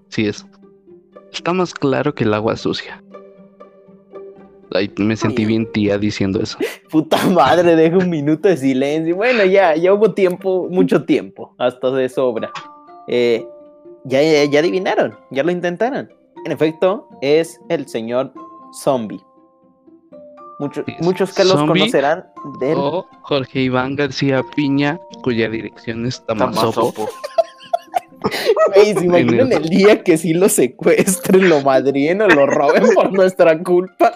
Sí 0.09 0.27
es. 0.27 0.45
está 1.31 1.53
más 1.53 1.73
claro 1.73 2.13
que 2.13 2.23
el 2.23 2.33
agua 2.33 2.55
sucia. 2.55 3.03
Ay, 4.72 4.91
me 4.98 5.15
sentí 5.15 5.45
bien 5.45 5.72
tía 5.72 5.98
diciendo 5.98 6.39
eso. 6.41 6.57
Puta 6.91 7.17
madre, 7.29 7.75
deja 7.75 7.98
un 7.98 8.10
minuto 8.10 8.48
de 8.50 8.57
silencio. 8.57 9.15
Bueno, 9.15 9.43
ya, 9.45 9.75
ya 9.75 9.93
hubo 9.93 10.13
tiempo, 10.13 10.67
mucho 10.69 11.05
tiempo, 11.05 11.53
hasta 11.57 11.91
de 11.91 12.10
sobra. 12.10 12.51
Eh, 13.07 13.45
ya, 14.05 14.22
ya, 14.22 14.45
ya 14.45 14.60
adivinaron, 14.60 15.15
ya 15.31 15.43
lo 15.43 15.51
intentaron. 15.51 16.10
En 16.45 16.51
efecto, 16.51 17.07
es 17.22 17.60
el 17.69 17.88
señor 17.88 18.34
zombie. 18.74 19.19
Mucho- 20.60 20.86
muchos 21.00 21.34
que 21.34 21.43
los 21.43 21.55
conocerán 21.63 22.25
de 22.60 22.72
él. 22.72 22.77
O 22.79 23.05
Jorge 23.24 23.62
Iván 23.62 23.95
García 23.95 24.41
Piña, 24.55 25.00
cuya 25.24 25.50
dirección 25.50 26.05
es 26.05 26.25
Tamazopo. 26.25 27.10
Güey, 28.74 28.93
¿se 28.93 29.05
imaginan 29.05 29.51
el- 29.51 29.63
el 29.63 29.69
día 29.69 30.03
que 30.03 30.17
sí 30.17 30.34
lo 30.34 30.50
secuestren, 30.50 31.50
lo 31.50 31.62
madrien 31.62 32.22
o 32.22 32.27
lo 32.27 32.45
roben 32.48 32.84
por 32.93 33.13
nuestra 33.13 33.62
culpa? 33.62 34.13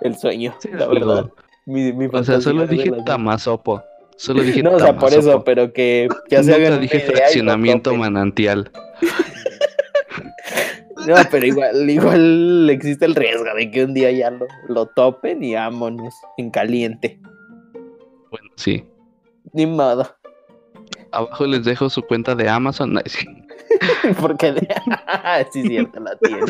El 0.00 0.16
sueño, 0.16 0.54
Sí, 0.60 0.68
la 0.72 0.86
verdad. 0.88 1.30
Mi, 1.66 1.92
mi 1.92 2.06
O 2.12 2.24
sea, 2.24 2.40
solo 2.40 2.66
de 2.66 2.74
dije 2.76 2.90
las- 2.90 3.04
Tamazopo. 3.04 3.82
Solo 4.16 4.42
dije 4.42 4.62
No, 4.64 4.72
o 4.72 4.80
sea, 4.80 4.96
por 4.96 5.12
eso, 5.12 5.44
pero 5.44 5.72
que 5.72 6.08
ya 6.28 6.42
se 6.42 6.54
hagan 6.54 6.80
dije 6.80 7.00
fraccionamiento 7.00 7.94
manantial. 7.94 8.70
No, 11.06 11.16
pero 11.32 11.44
igual, 11.44 11.90
igual 11.90 12.70
existe 12.70 13.04
el 13.06 13.16
riesgo 13.16 13.52
de 13.56 13.68
que 13.72 13.84
un 13.84 13.92
día 13.92 14.12
ya 14.12 14.30
lo, 14.30 14.46
lo 14.68 14.86
topen 14.86 15.42
y 15.42 15.54
vámonos 15.54 16.14
en 16.36 16.48
caliente. 16.50 17.18
Bueno, 18.30 18.48
sí. 18.54 18.84
Ni 19.52 19.66
modo. 19.66 20.06
Abajo 21.10 21.44
les 21.46 21.64
dejo 21.64 21.90
su 21.90 22.02
cuenta 22.02 22.36
de 22.36 22.48
Amazon. 22.48 22.96
Ay, 22.98 23.02
sí. 23.06 23.26
Porque 24.20 24.54
sí, 25.52 25.62
cierto, 25.66 25.98
la 25.98 26.16
tiene. 26.18 26.42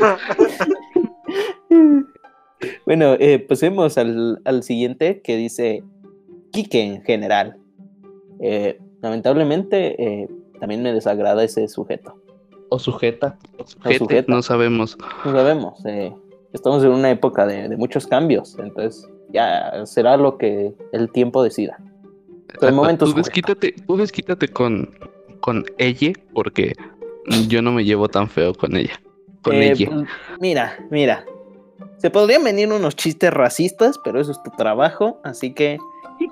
Bueno, 2.86 3.14
eh, 3.18 3.38
pasemos 3.38 3.98
al, 3.98 4.40
al 4.44 4.62
siguiente 4.62 5.20
que 5.22 5.36
dice 5.36 5.82
Quique 6.50 6.82
en 6.82 7.02
general. 7.02 7.56
Eh, 8.40 8.78
lamentablemente, 9.00 10.02
eh, 10.02 10.28
también 10.60 10.82
me 10.82 10.92
desagrada 10.92 11.42
ese 11.44 11.66
sujeto. 11.68 12.14
O 12.68 12.78
sujeta. 12.78 13.38
O 13.58 13.66
sujete, 13.66 13.98
sujeta. 13.98 14.32
no 14.32 14.42
sabemos. 14.42 14.96
No 15.24 15.32
sabemos. 15.32 15.84
eh, 15.86 16.12
estamos 16.52 16.82
en 16.84 16.90
una 16.90 17.10
época 17.10 17.46
de, 17.46 17.68
de 17.68 17.76
muchos 17.76 18.06
cambios, 18.06 18.56
entonces 18.58 19.08
ya 19.32 19.84
será 19.86 20.16
lo 20.16 20.36
que 20.38 20.74
el 20.92 21.10
tiempo 21.10 21.42
decida. 21.42 21.78
Pero 22.48 22.66
de 22.66 22.72
momento 22.72 23.04
tú 23.06 23.10
sujeta. 23.12 23.22
desquítate, 23.28 23.74
tú 23.86 23.96
desquítate 23.96 24.48
con, 24.48 24.94
con 25.40 25.64
ella, 25.78 26.12
porque 26.34 26.74
yo 27.48 27.62
no 27.62 27.72
me 27.72 27.84
llevo 27.84 28.08
tan 28.08 28.28
feo 28.28 28.54
con 28.54 28.76
ella. 28.76 29.00
Con 29.42 29.54
Eh, 29.54 29.72
ella. 29.72 29.88
pues, 29.90 30.08
mira, 30.40 30.78
mira. 30.90 31.24
Se 32.02 32.10
podrían 32.10 32.42
venir 32.44 32.70
unos 32.72 32.96
chistes 32.96 33.32
racistas, 33.32 33.98
pero 34.02 34.20
eso 34.20 34.32
es 34.32 34.42
tu 34.42 34.50
trabajo, 34.50 35.20
así 35.22 35.54
que 35.54 35.78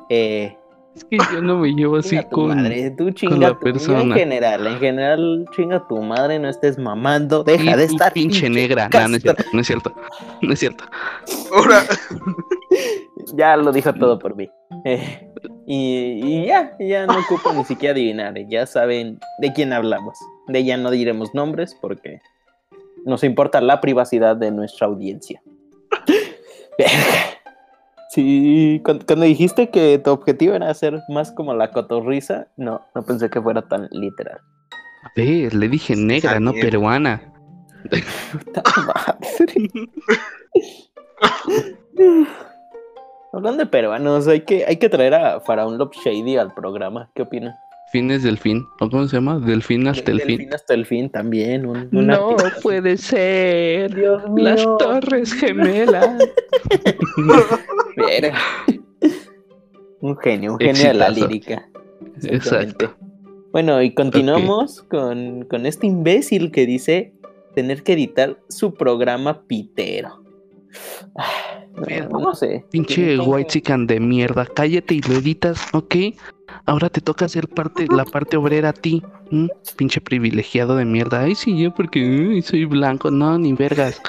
eh, 0.09 0.57
Es 0.97 1.05
que 1.05 1.17
yo 1.33 1.41
no 1.41 1.59
me 1.59 1.69
llevo 1.73 1.99
así 1.99 2.21
con. 2.25 2.49
madre, 2.57 2.91
tú 2.91 3.11
chinga 3.13 3.37
la 3.37 3.49
tu- 3.51 3.53
yo 3.53 3.57
en 3.69 3.73
persona. 3.75 4.15
general, 4.17 4.67
en 4.67 4.79
general 4.81 5.45
chinga 5.55 5.87
tu 5.87 6.03
madre, 6.03 6.41
no 6.41 6.49
estés 6.49 6.77
mamando, 6.77 7.45
deja 7.45 7.63
Y 7.63 7.77
de 7.77 7.85
estar 7.85 8.13
pinche 8.13 8.51
negra. 8.51 8.89
No, 8.93 9.09
no 9.09 9.17
es 9.17 9.23
cierto, 9.23 9.45
no 9.53 9.61
es 9.61 9.67
cierto. 9.69 9.93
No 10.43 10.53
es 10.53 10.59
cierto. 10.59 10.85
Ahora, 11.55 11.83
Ya 13.35 13.57
lo 13.57 13.71
dijo 13.71 13.93
todo 13.95 14.19
por 14.19 14.35
mí. 14.35 14.51
Eh, 14.85 15.31
y, 15.67 16.21
y 16.25 16.47
ya, 16.47 16.77
ya 16.81 17.07
no 17.07 17.15
ocupo 17.21 17.53
ni 17.53 17.65
siquiera 17.65 17.93
adivinar, 17.93 18.37
eh, 18.37 18.47
ya 18.49 18.67
saben 18.67 19.21
de 19.39 19.53
quién 19.53 19.73
hablamos. 19.73 20.19
De 20.49 20.59
ella 20.59 20.77
no 20.77 20.91
diremos 20.91 21.33
nombres 21.35 21.77
porque 21.81 22.21
nos 23.05 23.23
importa 23.23 23.61
la 23.61 23.81
privacidad 23.81 24.37
de 24.37 24.51
nuestra 24.51 24.87
audiencia. 24.89 25.41
Sí, 28.11 28.81
cuando, 28.85 29.07
cuando 29.07 29.25
dijiste 29.25 29.71
que 29.71 29.99
tu 29.99 30.11
objetivo 30.11 30.55
era 30.55 30.69
hacer 30.69 31.01
más 31.09 31.31
como 31.31 31.55
la 31.55 31.71
cotorriza, 31.71 32.49
no, 32.57 32.85
no 32.93 33.03
pensé 33.05 33.31
que 33.31 33.41
fuera 33.41 33.63
tan 33.63 33.89
literal. 33.93 34.41
A 35.05 35.13
ver, 35.15 35.55
le 35.55 35.69
dije 35.69 35.95
negra, 35.95 36.41
no 36.41 36.53
peruana. 36.53 37.33
Puta 38.33 38.63
madre. 38.85 39.71
Hablando 43.33 43.65
de 43.65 43.71
peruanos, 43.71 44.27
hay 44.27 44.41
que, 44.41 44.65
hay 44.67 44.79
que 44.79 44.89
traer 44.89 45.15
a 45.15 45.41
Faraón 45.41 45.79
Love 45.79 45.95
Shady 46.05 46.37
al 46.37 46.53
programa. 46.53 47.09
¿Qué 47.15 47.23
opinan? 47.23 47.55
Fines 47.93 48.23
del 48.23 48.39
fin. 48.39 48.67
¿O 48.81 48.89
cómo 48.89 49.07
se 49.09 49.17
llama? 49.17 49.39
Del 49.41 49.63
fin 49.63 49.87
hasta 49.89 50.11
el 50.13 50.19
Del 50.19 50.27
fin. 50.27 50.55
hasta 50.55 50.75
el 50.75 50.87
fin 50.87 51.11
también. 51.11 51.67
un- 51.67 51.89
un 51.93 52.07
No 52.07 52.37
puede 52.63 52.97
ser. 52.97 53.95
Dios 53.95 54.23
mío. 54.31 54.45
Las 54.45 54.63
torres 54.79 55.33
gemelas. 55.41 56.17
Verga. 57.97 58.39
Un 60.01 60.17
genio, 60.19 60.53
un 60.53 60.59
genio 60.59 60.83
de 60.89 60.95
la 60.95 61.07
Exitazo. 61.09 61.29
lírica. 61.29 61.69
Exacto. 62.23 62.95
Bueno, 63.53 63.83
y 63.83 63.93
continuamos 63.95 64.83
con, 64.83 65.45
con 65.45 65.67
este 65.67 65.87
imbécil 65.87 66.51
que 66.53 66.67
dice 66.67 67.13
tener 67.55 67.83
que 67.83 67.95
editar 67.95 68.39
su 68.49 68.73
programa 68.75 69.43
pitero. 69.43 70.23
Ah, 71.17 71.65
No, 72.11 72.21
no 72.21 72.35
sé. 72.35 72.65
Pinche 72.71 73.19
white 73.19 73.49
chican 73.51 73.87
de 73.89 73.99
mierda. 74.01 74.47
Cállate 74.47 74.95
y 74.95 75.01
lo 75.03 75.15
editas, 75.17 75.67
¿ok? 75.75 75.97
Ahora 76.67 76.89
te 76.89 77.01
toca 77.01 77.25
hacer 77.25 77.49
parte, 77.49 77.87
la 77.91 78.05
parte 78.05 78.37
obrera 78.37 78.69
a 78.71 78.73
ti. 78.73 79.03
Pinche 79.77 80.01
privilegiado 80.01 80.77
de 80.77 80.85
mierda. 80.85 81.21
Ay, 81.23 81.35
sí, 81.35 81.57
yo 81.59 81.75
porque 81.75 82.01
uy, 82.01 82.43
soy 82.43 82.65
blanco. 82.65 83.11
No, 83.11 83.39
ni 83.39 83.53
vergas. 83.53 84.01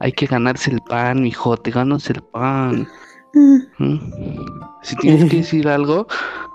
Hay 0.00 0.12
que 0.12 0.26
ganarse 0.26 0.70
el 0.70 0.80
pan, 0.82 1.22
mijo. 1.22 1.56
Te 1.56 1.70
ganas 1.70 2.08
el 2.10 2.22
pan. 2.22 2.86
Si 4.82 4.96
tienes 4.96 5.30
que 5.30 5.38
decir 5.38 5.68
algo, 5.68 6.06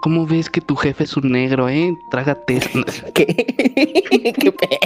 ¿cómo 0.02 0.26
ves 0.26 0.50
que 0.50 0.62
tu 0.62 0.76
jefe 0.76 1.04
es 1.04 1.16
un 1.18 1.32
negro, 1.32 1.68
eh? 1.70 1.92
Trágate. 2.12 2.60
¿Qué? 3.14 3.26
¿Qué 4.38 4.52
pe- 4.52 4.80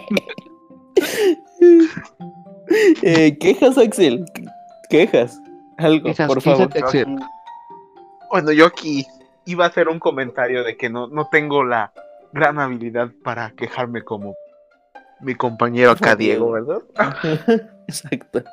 Eh, 3.03 3.37
quejas, 3.39 3.77
Axel. 3.77 4.25
Quejas. 4.89 5.39
Algo, 5.77 6.07
Quejas, 6.07 6.27
por 6.27 6.41
favor. 6.41 6.69
quéjate. 6.69 6.79
yo 6.79 6.85
Axel. 7.03 7.15
bueno, 8.31 8.51
yo 8.51 8.65
aquí 8.65 9.05
iba 9.45 9.65
a 9.65 9.67
hacer 9.69 9.87
un 9.89 9.99
comentario 9.99 10.63
de 10.63 10.75
que 10.77 10.89
no, 10.89 11.07
no 11.07 11.27
tengo 11.31 11.63
la 11.63 11.91
gran 12.33 12.59
habilidad 12.59 13.09
para 13.23 13.51
quejarme 13.51 14.01
como 14.03 14.35
mi 15.21 15.35
compañero 15.35 15.91
acá, 15.91 16.15
Diego, 16.15 16.51
¿verdad? 16.51 16.81
Exacto. 17.87 18.43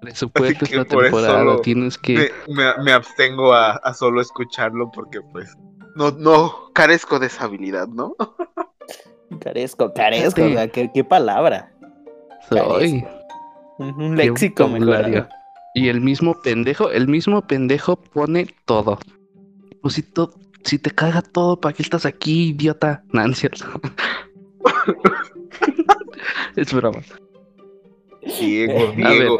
Presupuesto 0.00 0.64
esta 0.64 0.84
por 0.84 1.04
eso 1.04 1.16
temporada. 1.16 1.44
lo- 1.44 1.60
Tienes 1.60 1.98
que. 1.98 2.30
Me, 2.48 2.54
me- 2.54 2.82
me 2.84 2.92
abstengo 2.92 3.52
a, 3.52 3.72
a 3.72 3.92
solo 3.94 4.20
escucharlo 4.20 4.90
porque 4.92 5.20
pues 5.32 5.54
no, 5.96 6.10
no 6.12 6.70
carezco 6.72 7.18
de 7.18 7.26
esa 7.26 7.44
habilidad, 7.44 7.88
¿no? 7.88 8.14
Carezco, 9.40 9.92
carezco. 9.94 10.40
Sí. 10.40 10.52
o 10.52 10.54
sea, 10.54 10.68
¿qué, 10.68 10.90
qué 10.92 11.04
palabra? 11.04 11.70
Soy. 12.48 13.04
Un 13.78 14.16
léxico 14.16 14.66
mejorado. 14.68 15.28
Y 15.74 15.88
el 15.88 16.00
mismo 16.00 16.34
pendejo, 16.42 16.90
el 16.90 17.06
mismo 17.06 17.42
pendejo 17.42 17.94
pone 17.96 18.48
todo. 18.66 18.98
Pues 19.82 19.94
si, 19.94 20.02
to- 20.02 20.32
si 20.64 20.78
te 20.78 20.90
caga 20.90 21.22
todo, 21.22 21.60
¿para 21.60 21.74
qué 21.74 21.82
estás 21.82 22.06
aquí, 22.06 22.48
idiota? 22.50 23.02
No, 23.12 23.26
no 23.26 23.32
es 23.32 23.38
cierto. 23.38 23.64
es 26.56 26.72
broma. 26.72 27.00
Diego, 28.38 28.92
ver, 28.94 28.96
Diego, 28.96 29.38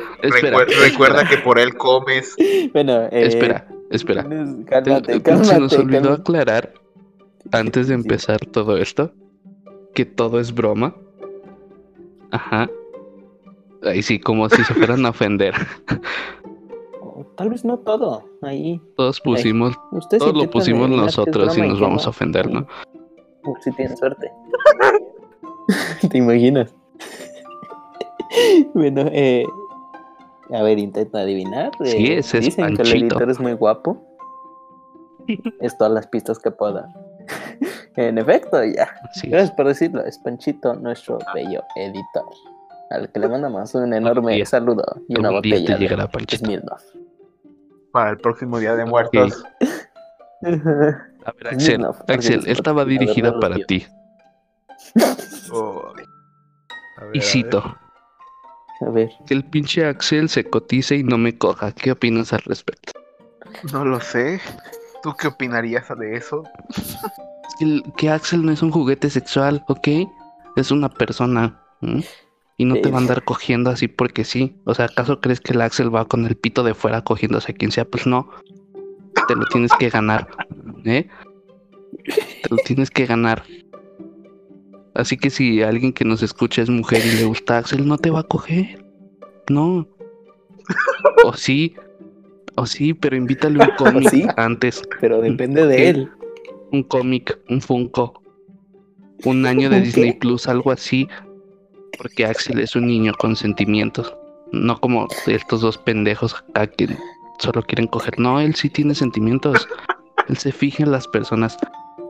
recuerda 0.82 1.28
que 1.28 1.36
por 1.38 1.58
él 1.58 1.74
comes. 1.76 2.34
Bueno, 2.72 3.02
eh, 3.10 3.26
Espera, 3.26 3.66
espera. 3.90 4.22
Te- 4.22 4.64
Cálmate, 4.64 5.22
cálmate. 5.22 5.44
Se 5.48 5.58
nos 5.60 5.72
olvidó 5.74 6.00
cálmate. 6.02 6.20
aclarar, 6.22 6.74
antes 7.52 7.88
de 7.88 7.94
Sí. 7.94 8.00
empezar 8.00 8.38
todo 8.46 8.76
esto, 8.76 9.12
que 9.94 10.04
todo 10.04 10.38
es 10.40 10.54
broma. 10.54 10.94
Ajá. 12.30 12.70
Ahí 13.82 14.02
sí, 14.02 14.18
como 14.20 14.48
si 14.48 14.62
se 14.64 14.72
fueran 14.74 15.04
a 15.04 15.10
ofender. 15.10 15.54
Tal 17.40 17.48
vez 17.48 17.64
no 17.64 17.78
todo. 17.78 18.22
Ahí. 18.42 18.82
Todos 18.98 19.18
pusimos, 19.18 19.74
Ustedes 19.92 20.22
todos 20.22 20.36
lo 20.36 20.50
pusimos 20.50 20.90
es 20.90 20.96
nosotros 20.98 21.56
y 21.56 21.62
nos 21.62 21.80
vamos 21.80 22.04
a 22.06 22.10
ofender, 22.10 22.50
¿no? 22.50 22.66
Uh, 23.46 23.54
si 23.62 23.72
tienen 23.72 23.96
suerte. 23.96 24.30
¿Te 26.10 26.18
imaginas? 26.18 26.74
bueno, 28.74 29.06
eh, 29.10 29.46
a 30.52 30.62
ver, 30.62 30.78
intenta 30.78 31.20
adivinar. 31.20 31.70
Sí, 31.82 32.08
eh, 32.08 32.18
ese 32.18 32.40
es 32.40 32.44
Dicen 32.44 32.66
que 32.66 32.70
el 32.72 32.76
Panchito. 32.76 32.96
editor 33.06 33.30
es 33.30 33.40
muy 33.40 33.54
guapo. 33.54 34.04
es 35.60 35.78
todas 35.78 35.94
las 35.94 36.06
pistas 36.08 36.38
que 36.38 36.50
puedo 36.50 36.74
dar. 36.74 36.88
en 37.96 38.18
efecto, 38.18 38.62
ya. 38.62 38.86
Sí. 39.14 39.30
Gracias 39.30 39.52
por 39.52 39.66
decirlo. 39.66 40.04
Es 40.04 40.18
Panchito, 40.18 40.74
nuestro 40.74 41.16
bello 41.32 41.62
editor. 41.74 42.26
Al 42.90 43.10
que 43.10 43.18
le 43.18 43.28
mandamos 43.28 43.74
un 43.76 43.94
enorme 43.94 44.34
día- 44.34 44.44
saludo 44.44 44.84
y 45.08 45.18
una 45.18 45.30
te 45.30 45.34
botella 45.36 45.74
de 45.76 45.80
llegará 45.80 46.06
Panchito. 46.06 46.44
Smirnoff. 46.44 46.82
Para 47.92 48.10
el 48.10 48.18
próximo 48.18 48.58
Día 48.58 48.74
de 48.76 48.84
Muertos. 48.84 49.42
A 50.42 51.32
ver, 51.32 51.48
Axel, 51.48 51.60
Smirnoff, 51.76 52.00
Axel, 52.08 52.36
porque 52.40 52.50
es 52.50 52.58
esta 52.58 52.72
va 52.72 52.82
patrocinador 52.84 52.88
dirigida 52.88 53.40
para 53.40 53.56
ti. 53.66 53.86
Oh, 55.52 55.92
A 56.98 57.04
ver, 57.04 57.16
Y 57.16 57.20
cito, 57.20 57.76
A 58.80 58.90
ver. 58.90 59.10
que 59.26 59.34
el 59.34 59.44
pinche 59.44 59.84
Axel 59.84 60.28
se 60.28 60.44
cotice 60.44 60.96
y 60.96 61.02
no 61.04 61.18
me 61.18 61.36
coja. 61.36 61.72
¿Qué 61.72 61.92
opinas 61.92 62.32
al 62.32 62.40
respecto? 62.46 62.92
No 63.72 63.84
lo 63.84 64.00
sé. 64.00 64.40
¿Tú 65.02 65.12
qué 65.18 65.26
opinarías 65.28 65.88
de 65.98 66.16
eso? 66.16 66.44
Es 66.68 67.54
que, 67.58 67.64
el- 67.64 67.82
que 67.96 68.10
Axel 68.10 68.44
no 68.46 68.52
es 68.52 68.62
un 68.62 68.70
juguete 68.70 69.10
sexual, 69.10 69.64
¿ok? 69.68 69.88
Es 70.56 70.70
una 70.70 70.88
persona. 70.88 71.60
¿m? 71.82 72.02
Y 72.60 72.66
no 72.66 72.74
te 72.74 72.90
va 72.90 72.98
a 72.98 73.00
andar 73.00 73.24
cogiendo 73.24 73.70
así 73.70 73.88
porque 73.88 74.22
sí. 74.22 74.54
O 74.64 74.74
sea, 74.74 74.84
¿acaso 74.84 75.18
crees 75.22 75.40
que 75.40 75.54
el 75.54 75.62
Axel 75.62 75.94
va 75.94 76.04
con 76.04 76.26
el 76.26 76.36
pito 76.36 76.62
de 76.62 76.74
fuera 76.74 77.00
cogiéndose 77.00 77.52
a 77.52 77.54
quien 77.54 77.72
sea? 77.72 77.86
Pues 77.86 78.06
no. 78.06 78.28
Te 79.28 79.34
lo 79.34 79.46
tienes 79.46 79.72
que 79.78 79.88
ganar. 79.88 80.28
¿Eh? 80.84 81.08
Te 82.04 82.50
lo 82.50 82.58
tienes 82.58 82.90
que 82.90 83.06
ganar. 83.06 83.44
Así 84.92 85.16
que 85.16 85.30
si 85.30 85.62
alguien 85.62 85.94
que 85.94 86.04
nos 86.04 86.22
escucha 86.22 86.60
es 86.60 86.68
mujer 86.68 87.00
y 87.06 87.16
le 87.16 87.24
gusta 87.24 87.56
Axel, 87.56 87.88
no 87.88 87.96
te 87.96 88.10
va 88.10 88.20
a 88.20 88.24
coger. 88.24 88.84
No. 89.48 89.88
O 91.24 91.32
sí. 91.32 91.74
O 92.56 92.66
sí, 92.66 92.92
pero 92.92 93.16
invítale 93.16 93.58
un 93.58 93.70
cómic 93.78 94.10
sí? 94.10 94.26
antes. 94.36 94.82
Pero 95.00 95.22
depende 95.22 95.66
de 95.66 95.88
él. 95.88 96.10
un 96.72 96.82
cómic, 96.82 97.38
un 97.48 97.62
Funko, 97.62 98.20
un 99.24 99.46
año 99.46 99.70
de 99.70 99.78
¿Un 99.78 99.82
Disney? 99.82 100.12
Plus, 100.12 100.46
algo 100.46 100.72
así, 100.72 101.08
porque 101.98 102.26
Axel 102.26 102.60
es 102.60 102.76
un 102.76 102.86
niño 102.86 103.12
con 103.18 103.36
sentimientos, 103.36 104.14
no 104.52 104.80
como 104.80 105.08
estos 105.26 105.60
dos 105.60 105.78
pendejos 105.78 106.34
acá 106.34 106.66
que 106.66 106.88
solo 107.38 107.62
quieren 107.62 107.86
coger. 107.86 108.18
No, 108.18 108.40
él 108.40 108.54
sí 108.54 108.70
tiene 108.70 108.94
sentimientos, 108.94 109.68
él 110.28 110.36
se 110.36 110.52
fija 110.52 110.82
en 110.84 110.92
las 110.92 111.06
personas 111.08 111.56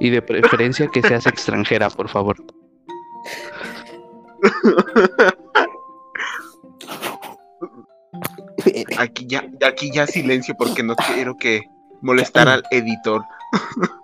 y 0.01 0.11
de 0.11 0.23
preferencia 0.23 0.89
que 0.89 1.03
seas 1.03 1.27
extranjera, 1.27 1.91
por 1.91 2.09
favor. 2.09 2.37
Aquí 8.99 9.27
ya, 9.27 9.45
aquí 9.67 9.91
ya 9.93 10.07
silencio 10.07 10.55
porque 10.59 10.83
no 10.83 10.95
quiero 10.97 11.37
que 11.37 11.63
molestar 12.01 12.49
al 12.49 12.63
editor. 12.71 13.23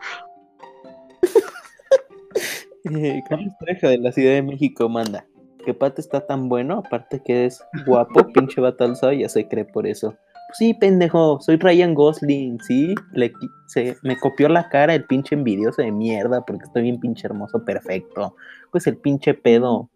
Eh, 2.88 3.20
Carlos 3.28 3.52
Trejo 3.58 3.88
de 3.88 3.98
la 3.98 4.12
Ciudad 4.12 4.34
de 4.34 4.42
México 4.42 4.88
manda. 4.88 5.26
Que 5.66 5.74
Pat 5.74 5.98
está 5.98 6.24
tan 6.24 6.48
bueno, 6.48 6.78
aparte 6.86 7.20
que 7.24 7.44
es 7.44 7.60
guapo, 7.86 8.24
pinche 8.32 8.60
batalzo, 8.60 9.12
ya 9.12 9.28
se 9.28 9.48
cree 9.48 9.64
por 9.64 9.86
eso. 9.86 10.10
Pues 10.10 10.58
sí, 10.58 10.74
pendejo, 10.74 11.40
soy 11.40 11.56
Ryan 11.56 11.92
Gosling, 11.92 12.60
sí, 12.60 12.94
le, 13.12 13.32
se, 13.66 13.96
me 14.04 14.16
copió 14.16 14.48
la 14.48 14.68
cara 14.68 14.94
el 14.94 15.04
pinche 15.06 15.34
envidioso 15.34 15.82
de 15.82 15.90
mierda 15.90 16.42
porque 16.46 16.64
estoy 16.66 16.82
bien 16.82 17.00
pinche 17.00 17.26
hermoso, 17.26 17.64
perfecto. 17.64 18.36
Pues 18.70 18.86
el 18.86 18.96
pinche 18.96 19.34
pedo 19.34 19.90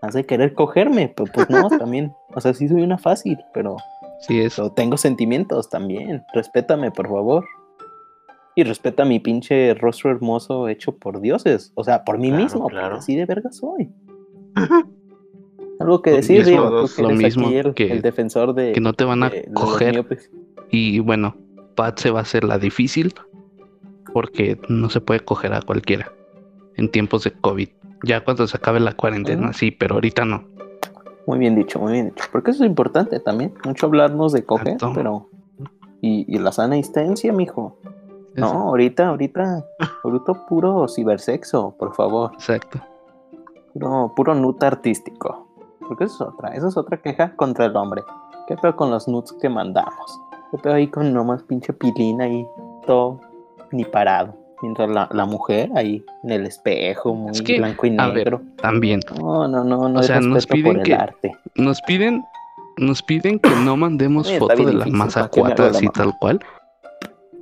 hace 0.00 0.24
querer 0.24 0.54
cogerme, 0.54 1.12
pero 1.14 1.28
pues 1.34 1.50
no, 1.50 1.68
también, 1.78 2.12
o 2.32 2.40
sea, 2.40 2.54
sí 2.54 2.68
soy 2.68 2.82
una 2.82 2.96
fácil, 2.96 3.36
pero, 3.52 3.76
Sí, 4.20 4.38
es. 4.40 4.54
pero 4.54 4.70
tengo 4.70 4.96
sentimientos 4.96 5.68
también, 5.68 6.22
respétame, 6.32 6.92
por 6.92 7.08
favor. 7.08 7.44
Y 8.54 8.62
respeta 8.62 9.04
mi 9.04 9.18
pinche 9.18 9.74
rostro 9.74 10.12
hermoso 10.12 10.68
hecho 10.68 10.96
por 10.96 11.20
dioses, 11.20 11.72
o 11.74 11.82
sea, 11.82 12.04
por 12.04 12.16
mí 12.18 12.28
Claro, 12.28 12.44
mismo, 12.44 12.68
claro. 12.68 12.96
así 12.98 13.16
de 13.16 13.26
verga 13.26 13.50
soy. 13.50 13.90
Algo 15.80 16.02
que 16.02 16.10
decir, 16.12 16.44
mismo, 16.46 16.70
lo 16.98 17.10
mismo 17.10 17.48
el, 17.48 17.74
que- 17.74 17.90
el 17.90 18.02
defensor 18.02 18.54
de, 18.54 18.72
Que 18.72 18.80
no 18.80 18.92
te 18.92 19.04
van 19.04 19.22
a 19.24 19.30
de- 19.30 19.50
coger 19.54 20.06
y 20.70 21.00
bueno, 21.00 21.34
Pat 21.74 21.98
se 21.98 22.10
va 22.10 22.20
a 22.20 22.22
hacer 22.22 22.44
la 22.44 22.58
difícil 22.58 23.14
porque 24.12 24.60
no 24.68 24.90
se 24.90 25.00
puede 25.00 25.20
coger 25.20 25.52
a 25.54 25.62
cualquiera 25.62 26.12
en 26.76 26.90
tiempos 26.90 27.24
de 27.24 27.32
COVID. 27.32 27.68
Ya 28.04 28.24
cuando 28.24 28.46
se 28.46 28.56
acabe 28.56 28.80
la 28.80 28.92
cuarentena, 28.92 29.48
Ah. 29.48 29.52
sí, 29.52 29.70
pero 29.70 29.94
ahorita 29.96 30.24
no. 30.24 30.44
Muy 31.26 31.38
bien 31.38 31.54
dicho, 31.54 31.78
muy 31.78 31.92
bien 31.92 32.10
dicho. 32.10 32.24
Porque 32.32 32.50
eso 32.50 32.64
es 32.64 32.68
importante 32.70 33.20
también. 33.20 33.52
Mucho 33.64 33.86
hablarnos 33.86 34.32
de 34.32 34.44
coger, 34.44 34.68
Exacto. 34.74 34.92
pero. 34.94 35.28
Y, 36.00 36.24
y 36.34 36.38
la 36.38 36.50
sana 36.52 36.76
distancia, 36.76 37.32
mijo. 37.32 37.76
No, 38.34 38.46
ahorita, 38.68 39.08
ahorita, 39.08 39.66
ahorita 40.02 40.46
puro 40.46 40.86
cibersexo, 40.88 41.74
por 41.78 41.94
favor. 41.94 42.30
Exacto. 42.34 42.80
Puro, 43.74 44.12
puro 44.16 44.34
nut 44.34 44.62
artístico. 44.62 45.48
Porque 45.90 46.04
eso 46.04 46.14
es 46.14 46.20
otra, 46.34 46.54
eso 46.54 46.68
es 46.68 46.76
otra 46.76 46.98
queja 47.02 47.34
contra 47.34 47.66
el 47.66 47.74
hombre. 47.74 48.02
¿Qué 48.46 48.56
peor 48.56 48.76
con 48.76 48.92
los 48.92 49.08
nuts 49.08 49.32
que 49.42 49.48
mandamos? 49.48 50.20
¿Qué 50.52 50.58
peor 50.58 50.76
ahí 50.76 50.86
con 50.86 51.12
nomás 51.12 51.42
pinche 51.42 51.72
pilina 51.72 52.26
ahí, 52.26 52.46
todo 52.86 53.20
ni 53.72 53.84
parado? 53.84 54.36
Mientras 54.62 54.88
la, 54.88 55.08
la 55.10 55.24
mujer 55.24 55.68
ahí 55.74 56.04
en 56.22 56.30
el 56.30 56.46
espejo, 56.46 57.12
muy 57.12 57.32
Es 57.32 57.42
que, 57.42 57.58
blanco 57.58 57.86
y 57.86 57.90
ver, 57.96 58.12
negro. 58.14 58.40
También. 58.62 59.00
No, 59.18 59.48
no, 59.48 59.64
no, 59.64 59.88
no 59.88 59.98
O 59.98 60.02
sea, 60.04 60.20
nos 60.20 60.46
piden 60.46 60.76
por 60.76 60.82
que- 60.84 60.92
el 60.92 61.00
arte. 61.00 61.36
Nos 61.56 61.82
piden, 61.82 62.22
nos 62.76 63.02
piden 63.02 63.40
que 63.40 63.50
no 63.64 63.76
mandemos 63.76 64.26
Oye, 64.28 64.34
está 64.36 64.46
foto 64.46 64.56
bien 64.56 64.66
de 64.68 64.72
la 64.74 64.84
difícil, 64.84 64.96
masa 64.98 65.20
¿para 65.22 65.30
qué 65.30 65.40
me 65.42 65.46
hago 65.48 65.56
4 65.56 65.64
la 65.64 65.70
así 65.72 65.84
mamá? 65.86 65.92
tal 65.96 66.12
cual. 66.20 66.40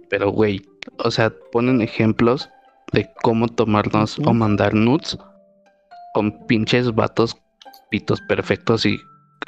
Pero 0.09 0.31
güey, 0.33 0.63
o 1.05 1.11
sea, 1.11 1.31
ponen 1.53 1.83
ejemplos 1.83 2.49
de 2.93 3.11
cómo 3.23 3.47
tomarnos 3.49 4.19
o 4.21 4.33
mandar 4.33 4.73
nudes 4.73 5.19
con 6.15 6.47
pinches 6.47 6.95
vatos 6.95 7.37
pitos 7.91 8.21
perfectos 8.23 8.85
y 8.87 8.99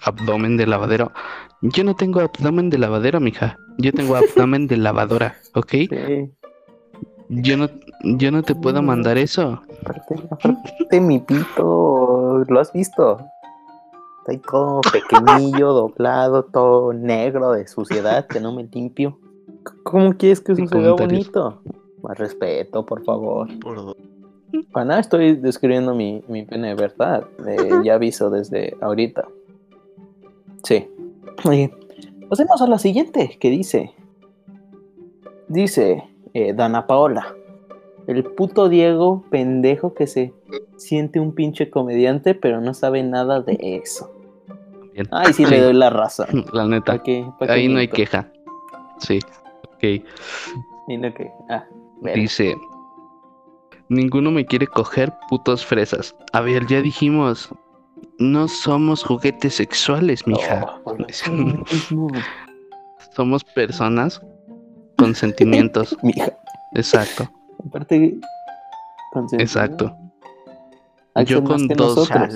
abdomen 0.05 0.57
de 0.57 0.66
lavadero. 0.66 1.12
Yo 1.62 1.85
no 1.85 1.94
tengo 1.94 2.20
abdomen 2.20 2.70
de 2.70 2.79
lavadero, 2.79 3.20
mija. 3.20 3.59
Yo 3.79 3.92
tengo 3.92 4.16
abdomen 4.16 4.66
de 4.66 4.76
lavadora, 4.76 5.37
¿ok? 5.55 5.70
Sí, 5.70 6.31
Yo 7.29 7.57
no, 7.57 7.68
yo 8.03 8.31
no 8.33 8.42
te 8.42 8.55
puedo 8.55 8.83
Mm. 8.83 8.87
mandar 8.87 9.18
eso. 9.18 9.62
aparte, 9.81 10.14
aparte 10.31 11.00
mi 11.00 11.18
pito, 11.20 12.44
¿lo 12.48 12.61
has 12.61 12.72
visto? 12.72 13.18
Está 14.20 14.33
ahí 14.33 14.38
todo 14.50 14.81
pequeñillo, 14.92 15.72
doblado, 15.72 16.44
todo 16.44 16.92
negro 16.92 17.53
de 17.53 17.66
suciedad 17.68 18.26
que 18.26 18.40
no 18.40 18.53
me 18.53 18.64
limpio. 18.64 19.18
¿Cómo 19.85 20.14
quieres 20.14 20.40
que 20.40 20.53
eso 20.53 20.66
se 20.66 20.79
vea 20.79 20.92
bonito? 20.92 21.62
Más 22.03 22.18
respeto, 22.18 22.85
por 22.87 23.05
favor. 23.05 23.48
Por 23.61 23.76
dos. 23.76 23.96
Para 24.72 24.84
nada 24.86 25.00
estoy 25.00 25.36
describiendo 25.36 25.94
mi, 25.94 26.22
mi 26.28 26.42
pene 26.44 26.68
de 26.68 26.74
verdad. 26.74 27.24
eh, 27.46 27.56
ya 27.84 27.94
aviso 27.94 28.30
desde 28.30 28.76
ahorita. 28.80 29.26
Sí. 30.64 30.88
Oye, 31.44 31.70
pasemos 32.28 32.60
a 32.60 32.66
la 32.66 32.78
siguiente, 32.78 33.36
que 33.40 33.50
dice. 33.50 33.92
Dice 35.48 36.04
eh, 36.34 36.52
Dana 36.52 36.86
Paola. 36.86 37.34
El 38.06 38.24
puto 38.24 38.68
Diego 38.68 39.24
pendejo 39.30 39.94
que 39.94 40.06
se 40.06 40.32
siente 40.76 41.20
un 41.20 41.32
pinche 41.34 41.70
comediante, 41.70 42.34
pero 42.34 42.60
no 42.60 42.74
sabe 42.74 43.02
nada 43.02 43.40
de 43.40 43.56
eso. 43.82 44.10
Bien. 44.94 45.06
Ay, 45.12 45.32
sí, 45.32 45.44
le 45.46 45.60
doy 45.60 45.74
la 45.74 45.90
razón. 45.90 46.44
La 46.52 46.66
neta, 46.66 46.86
¿Para 46.86 47.02
qué? 47.02 47.24
¿Pa' 47.38 47.46
qué 47.46 47.52
ahí 47.52 47.68
no 47.68 47.78
hay 47.78 47.88
queja. 47.88 48.28
Sí, 48.98 49.20
ok. 49.74 50.04
Y 50.88 50.96
no 50.96 51.14
que- 51.14 51.30
ah. 51.48 51.64
Dice, 52.14 52.56
ninguno 53.90 54.31
me 54.31 54.46
quiere 54.46 54.66
coger 54.66 55.12
putos 55.29 55.66
fresas. 55.66 56.14
A 56.33 56.40
ver, 56.40 56.66
ya 56.66 56.81
dijimos, 56.81 57.50
no 58.18 58.48
somos 58.48 59.05
juguetes 59.05 59.55
sexuales, 59.57 60.26
mija. 60.26 60.81
Oh, 60.85 60.96
no. 60.96 61.07
Somos 63.16 63.42
personas 63.42 64.22
con 64.96 65.14
sentimientos. 65.14 65.96
Mija, 66.03 66.33
Exacto, 66.74 67.29
aparte. 67.66 68.18
con 69.12 69.26
exacto. 69.38 69.96
Yo 71.26 71.42
con 71.42 71.66
dos, 71.66 71.96
nosotros, 71.96 72.35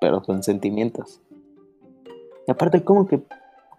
pero 0.00 0.20
con 0.20 0.42
sentimientos. 0.42 1.20
Y 2.48 2.50
aparte, 2.50 2.82
¿cómo 2.82 3.06
que, 3.06 3.22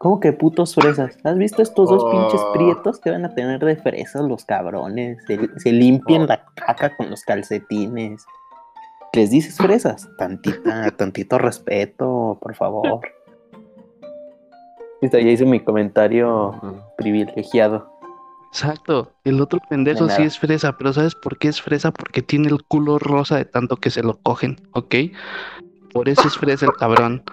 cómo 0.05 0.19
que 0.19 0.33
putos 0.33 0.75
fresas? 0.75 1.17
¿Has 1.23 1.35
visto 1.35 1.63
estos 1.63 1.89
dos 1.89 2.03
Oh. 2.05 2.11
pinches 2.11 2.39
prietos 2.53 2.99
que 2.99 3.09
van 3.09 3.25
a 3.25 3.33
tener 3.33 3.59
de 3.65 3.75
fresas 3.75 4.21
los 4.21 4.45
cabrones? 4.45 5.17
Se, 5.25 5.49
se 5.57 5.71
limpian 5.71 6.21
Oh. 6.21 6.27
la 6.27 6.45
caca 6.53 6.95
con 6.95 7.09
los 7.09 7.23
calcetines. 7.23 8.23
¿Les 9.13 9.31
dices 9.31 9.57
fresas? 9.57 10.07
Tantita, 10.19 10.91
tantito 10.97 11.39
respeto, 11.39 12.37
por 12.39 12.53
favor. 12.53 12.99
Listo, 15.01 15.17
ya 15.17 15.31
hice 15.31 15.43
mi 15.43 15.61
comentario 15.61 16.83
privilegiado. 16.97 17.89
Exacto. 18.51 19.11
El 19.23 19.41
otro 19.41 19.59
pendejo 19.67 20.05
De 20.05 20.13
sí 20.17 20.21
es 20.21 20.37
fresa, 20.37 20.77
pero 20.77 20.93
¿sabes 20.93 21.15
por 21.15 21.39
qué 21.39 21.47
es 21.47 21.59
fresa? 21.59 21.89
Porque 21.89 22.21
tiene 22.21 22.49
el 22.49 22.63
culo 22.63 22.99
rosa 22.99 23.37
de 23.37 23.45
tanto 23.45 23.77
que 23.77 23.89
se 23.89 24.03
lo 24.03 24.19
cogen, 24.21 24.57
¿ok? 24.73 24.93
Por 25.91 26.09
eso 26.09 26.27
es 26.27 26.37
fresa 26.37 26.67
el 26.67 26.73
cabrón. 26.73 27.23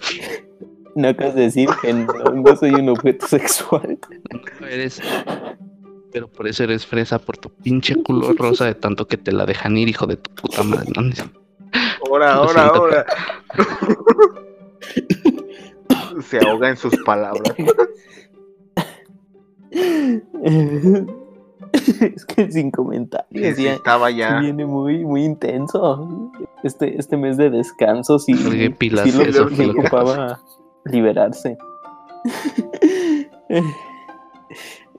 No 0.98 1.08
acabas 1.10 1.36
de 1.36 1.42
decir 1.42 1.68
que 1.80 1.92
no, 1.92 2.12
no 2.12 2.56
soy 2.56 2.74
un 2.74 2.88
objeto 2.88 3.28
sexual. 3.28 3.98
No 4.60 4.66
eres. 4.66 5.00
Pero 6.10 6.26
por 6.26 6.48
eso 6.48 6.64
eres 6.64 6.86
fresa, 6.86 7.20
por 7.20 7.36
tu 7.36 7.50
pinche 7.50 8.02
culo 8.02 8.32
rosa 8.32 8.64
de 8.64 8.74
tanto 8.74 9.06
que 9.06 9.16
te 9.16 9.30
la 9.30 9.46
dejan 9.46 9.76
ir, 9.76 9.88
hijo 9.88 10.06
de 10.06 10.16
tu 10.16 10.28
puta 10.34 10.64
madre. 10.64 10.90
¿no? 10.96 11.02
Ahora, 12.04 12.34
ahora, 12.34 12.66
ahora. 12.66 13.06
Se 16.28 16.44
ahoga 16.44 16.70
en 16.70 16.76
sus 16.76 16.96
palabras. 17.04 17.54
es 19.70 22.24
que 22.24 22.50
sin 22.50 22.72
comentarios. 22.72 23.30
ya- 23.30 23.54
sí 23.54 23.68
ya. 24.16 24.40
viene 24.40 24.66
muy, 24.66 25.04
muy 25.04 25.24
intenso. 25.24 26.32
este, 26.64 26.98
este 26.98 27.16
mes 27.16 27.36
de 27.36 27.50
descanso 27.50 28.18
sí, 28.18 28.34
sí 28.34 28.90
lo, 28.90 29.22
eso 29.22 29.48
sí 29.48 29.66
lo 29.66 29.74
que 29.74 29.80
ocupaba 29.80 30.40
liberarse. 30.84 31.56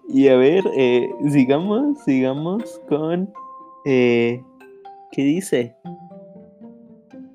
y 0.07 0.27
a 0.27 0.37
ver, 0.37 0.63
eh, 0.75 1.09
sigamos, 1.29 1.99
sigamos 2.03 2.81
con... 2.87 3.31
eh, 3.85 4.43
¿Qué 5.11 5.23
dice? 5.23 5.75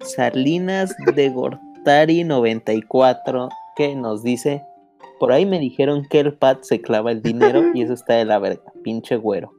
Salinas 0.00 0.94
de 1.14 1.30
Gortari 1.30 2.24
94, 2.24 3.48
que 3.76 3.94
nos 3.96 4.22
dice... 4.22 4.64
Por 5.20 5.30
ahí 5.32 5.46
me 5.46 5.60
dijeron 5.60 6.04
que 6.10 6.20
el 6.20 6.34
Pat 6.34 6.64
se 6.64 6.80
clava 6.80 7.12
el 7.12 7.22
dinero 7.22 7.62
y 7.72 7.82
eso 7.82 7.94
está 7.94 8.14
de 8.14 8.24
la 8.24 8.38
verga, 8.40 8.72
pinche 8.82 9.16
güero. 9.16 9.52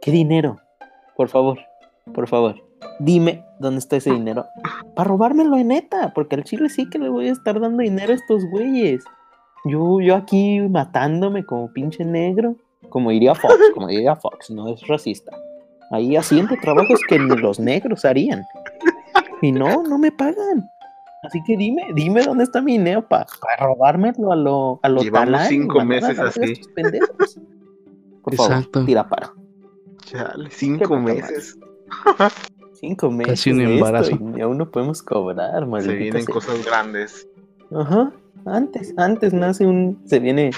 ¿Qué 0.00 0.12
dinero? 0.12 0.58
Por 1.16 1.28
favor, 1.28 1.58
por 2.14 2.28
favor, 2.28 2.62
dime 3.00 3.44
dónde 3.58 3.80
está 3.80 3.96
ese 3.96 4.12
dinero. 4.12 4.46
Para 4.94 5.08
robármelo 5.08 5.56
de 5.56 5.64
neta, 5.64 6.12
porque 6.14 6.36
al 6.36 6.44
chile 6.44 6.68
sí 6.68 6.88
que 6.88 6.98
le 6.98 7.08
voy 7.08 7.28
a 7.28 7.32
estar 7.32 7.58
dando 7.58 7.82
dinero 7.82 8.12
a 8.12 8.16
estos 8.16 8.44
güeyes. 8.50 9.02
Yo, 9.64 10.00
yo 10.00 10.16
aquí 10.16 10.60
matándome 10.60 11.44
como 11.44 11.72
pinche 11.72 12.04
negro, 12.04 12.56
como 12.88 13.10
diría 13.10 13.34
Fox, 13.34 13.54
como 13.74 13.88
diría 13.88 14.16
Fox, 14.16 14.50
no 14.50 14.68
es 14.68 14.86
racista. 14.86 15.32
Ahí 15.90 16.16
haciendo 16.16 16.54
trabajos 16.62 17.00
que 17.08 17.18
ni 17.18 17.36
los 17.36 17.58
negros 17.58 18.04
harían. 18.04 18.44
Y 19.42 19.50
no, 19.50 19.82
no 19.82 19.98
me 19.98 20.12
pagan. 20.12 20.68
Así 21.24 21.42
que 21.44 21.56
dime, 21.56 21.82
dime 21.94 22.22
dónde 22.22 22.44
está 22.44 22.62
mi 22.62 22.78
dinero 22.78 23.06
para 23.06 23.26
robármelo 23.58 24.32
a 24.32 24.36
lo, 24.36 24.80
a 24.82 24.88
lo 24.88 25.02
Llevamos 25.02 25.32
talán 25.32 25.46
y 25.46 25.48
cinco 25.48 25.84
meses 25.84 26.18
así. 26.18 26.60
Por 28.22 28.34
favor, 28.36 28.52
Exacto. 28.52 28.84
tira 28.84 29.08
paro. 29.08 29.34
Chale, 30.04 30.48
Qué 30.48 30.54
cinco 30.54 30.96
meses. 30.96 31.58
Cinco 32.80 33.10
meses. 33.10 33.32
Casi 33.34 33.50
un 33.52 33.60
esto 33.60 33.72
embarazo. 33.74 34.18
y 34.36 34.40
aún 34.40 34.56
no 34.58 34.70
podemos 34.70 35.02
cobrar, 35.02 35.60
Se 35.60 35.66
maldita 35.66 35.94
vienen 35.94 36.24
sea. 36.24 36.34
cosas 36.34 36.64
grandes. 36.64 37.28
Ajá. 37.74 38.10
Antes, 38.46 38.94
antes 38.96 39.32
nace 39.34 39.66
un. 39.66 40.00
Se 40.06 40.18
viene. 40.18 40.50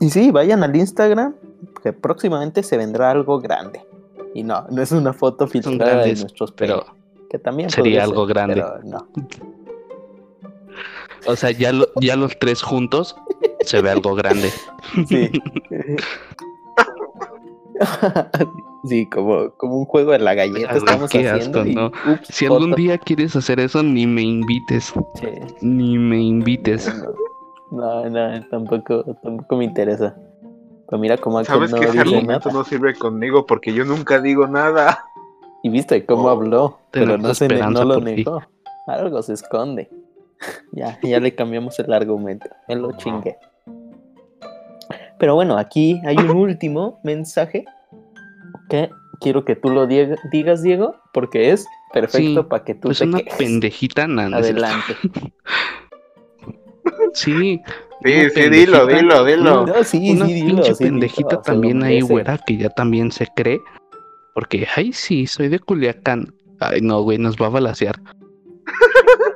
Y 0.00 0.10
sí, 0.10 0.30
vayan 0.30 0.62
al 0.62 0.76
Instagram, 0.76 1.34
que 1.82 1.92
próximamente 1.92 2.62
se 2.62 2.76
vendrá 2.76 3.10
algo 3.10 3.40
grande. 3.40 3.80
Y 4.34 4.42
no, 4.44 4.64
no 4.70 4.80
es 4.82 4.92
una 4.92 5.12
foto 5.12 5.46
filtrada 5.48 6.04
de 6.04 6.14
nuestros 6.14 6.52
Pero, 6.52 6.84
que 7.30 7.38
también 7.38 7.70
sería 7.70 8.04
algo 8.04 8.26
ser, 8.26 8.34
grande. 8.34 8.54
pero 8.54 8.78
no. 8.84 9.08
o 11.26 11.34
sea, 11.34 11.50
ya, 11.50 11.72
lo- 11.72 11.88
ya 12.00 12.14
los 12.16 12.38
tres 12.38 12.62
juntos 12.62 13.16
se 13.62 13.80
ve 13.82 13.90
algo 13.90 14.14
grande. 14.14 14.50
Sí. 15.08 15.30
sí, 18.88 19.08
como, 19.10 19.50
como 19.56 19.76
un 19.78 19.84
juego 19.84 20.12
de 20.12 20.18
la 20.18 20.34
galleta 20.34 20.70
Ay, 20.72 20.78
estamos 20.78 21.10
qué 21.10 21.28
haciendo. 21.28 21.60
asco, 21.60 21.70
y, 21.70 21.74
¿no? 21.74 21.86
ups, 21.86 22.28
Si 22.28 22.46
algún 22.46 22.70
foto. 22.70 22.76
día 22.76 22.98
quieres 22.98 23.34
hacer 23.36 23.60
eso, 23.60 23.82
ni 23.82 24.06
me 24.06 24.22
invites. 24.22 24.92
Sí. 25.14 25.28
Ni 25.60 25.98
me 25.98 26.18
invites. 26.20 26.92
No, 27.70 28.08
no, 28.08 28.46
tampoco, 28.48 29.04
tampoco 29.22 29.56
me 29.56 29.64
interesa. 29.64 30.16
Pero 30.88 31.00
mira 31.00 31.16
cómo 31.18 31.42
Sabes 31.44 31.70
no 31.72 31.78
que 31.78 31.84
ese 31.86 31.92
dice 31.92 32.00
argumento 32.16 32.48
nada. 32.48 32.52
no 32.60 32.64
sirve 32.64 32.94
conmigo 32.94 33.44
porque 33.44 33.72
yo 33.74 33.84
nunca 33.84 34.20
digo 34.20 34.46
nada. 34.46 35.04
Y 35.62 35.68
viste 35.68 36.06
cómo 36.06 36.24
Oh, 36.24 36.28
habló, 36.30 36.78
pero 36.92 37.18
no, 37.18 37.34
se 37.34 37.48
no 37.48 37.84
lo 37.84 37.98
ti. 37.98 38.04
negó. 38.04 38.40
Algo 38.86 39.20
se 39.22 39.32
esconde. 39.32 39.90
ya, 40.72 40.98
ya 41.02 41.18
le 41.18 41.34
cambiamos 41.34 41.78
el 41.80 41.92
argumento. 41.92 42.46
Me 42.68 42.76
lo 42.76 42.92
chingué. 42.92 43.36
Pero 45.18 45.34
bueno, 45.34 45.56
aquí 45.58 46.00
hay 46.04 46.16
un 46.18 46.30
último 46.30 47.00
mensaje 47.02 47.64
que 48.68 48.90
quiero 49.20 49.44
que 49.44 49.56
tú 49.56 49.70
lo 49.70 49.86
digas, 49.86 50.62
Diego, 50.62 50.96
porque 51.12 51.50
es 51.52 51.66
perfecto 51.92 52.42
Sí, 52.42 52.46
para 52.48 52.64
que 52.64 52.74
tú 52.74 52.88
Pues 52.88 52.98
te 52.98 53.04
una 53.04 53.18
quejes. 53.18 53.38
pendejita 53.38 54.06
nana. 54.06 54.38
Adelante. 54.38 54.96
Sí, 57.14 57.60
Sí, 58.04 58.30
sí, 58.30 58.48
dilo, 58.50 58.86
dilo, 58.86 59.24
dilo. 59.24 59.66
No, 59.66 59.82
sí, 59.84 60.10
una 60.12 60.26
sí, 60.26 60.34
dilo, 60.34 60.56
pinche 60.56 60.74
sí, 60.74 60.84
pendejita 60.84 61.40
también 61.42 61.82
ahí, 61.82 62.02
güera, 62.02 62.38
que 62.46 62.56
ya 62.58 62.68
también 62.68 63.10
se 63.10 63.26
cree. 63.34 63.58
Porque, 64.34 64.66
ay, 64.76 64.92
sí, 64.92 65.26
soy 65.26 65.48
de 65.48 65.58
Culiacán. 65.58 66.34
Ay, 66.60 66.82
no, 66.82 67.00
güey, 67.02 67.16
nos 67.18 67.36
va 67.36 67.46
a 67.46 67.50
balasear. 67.50 67.96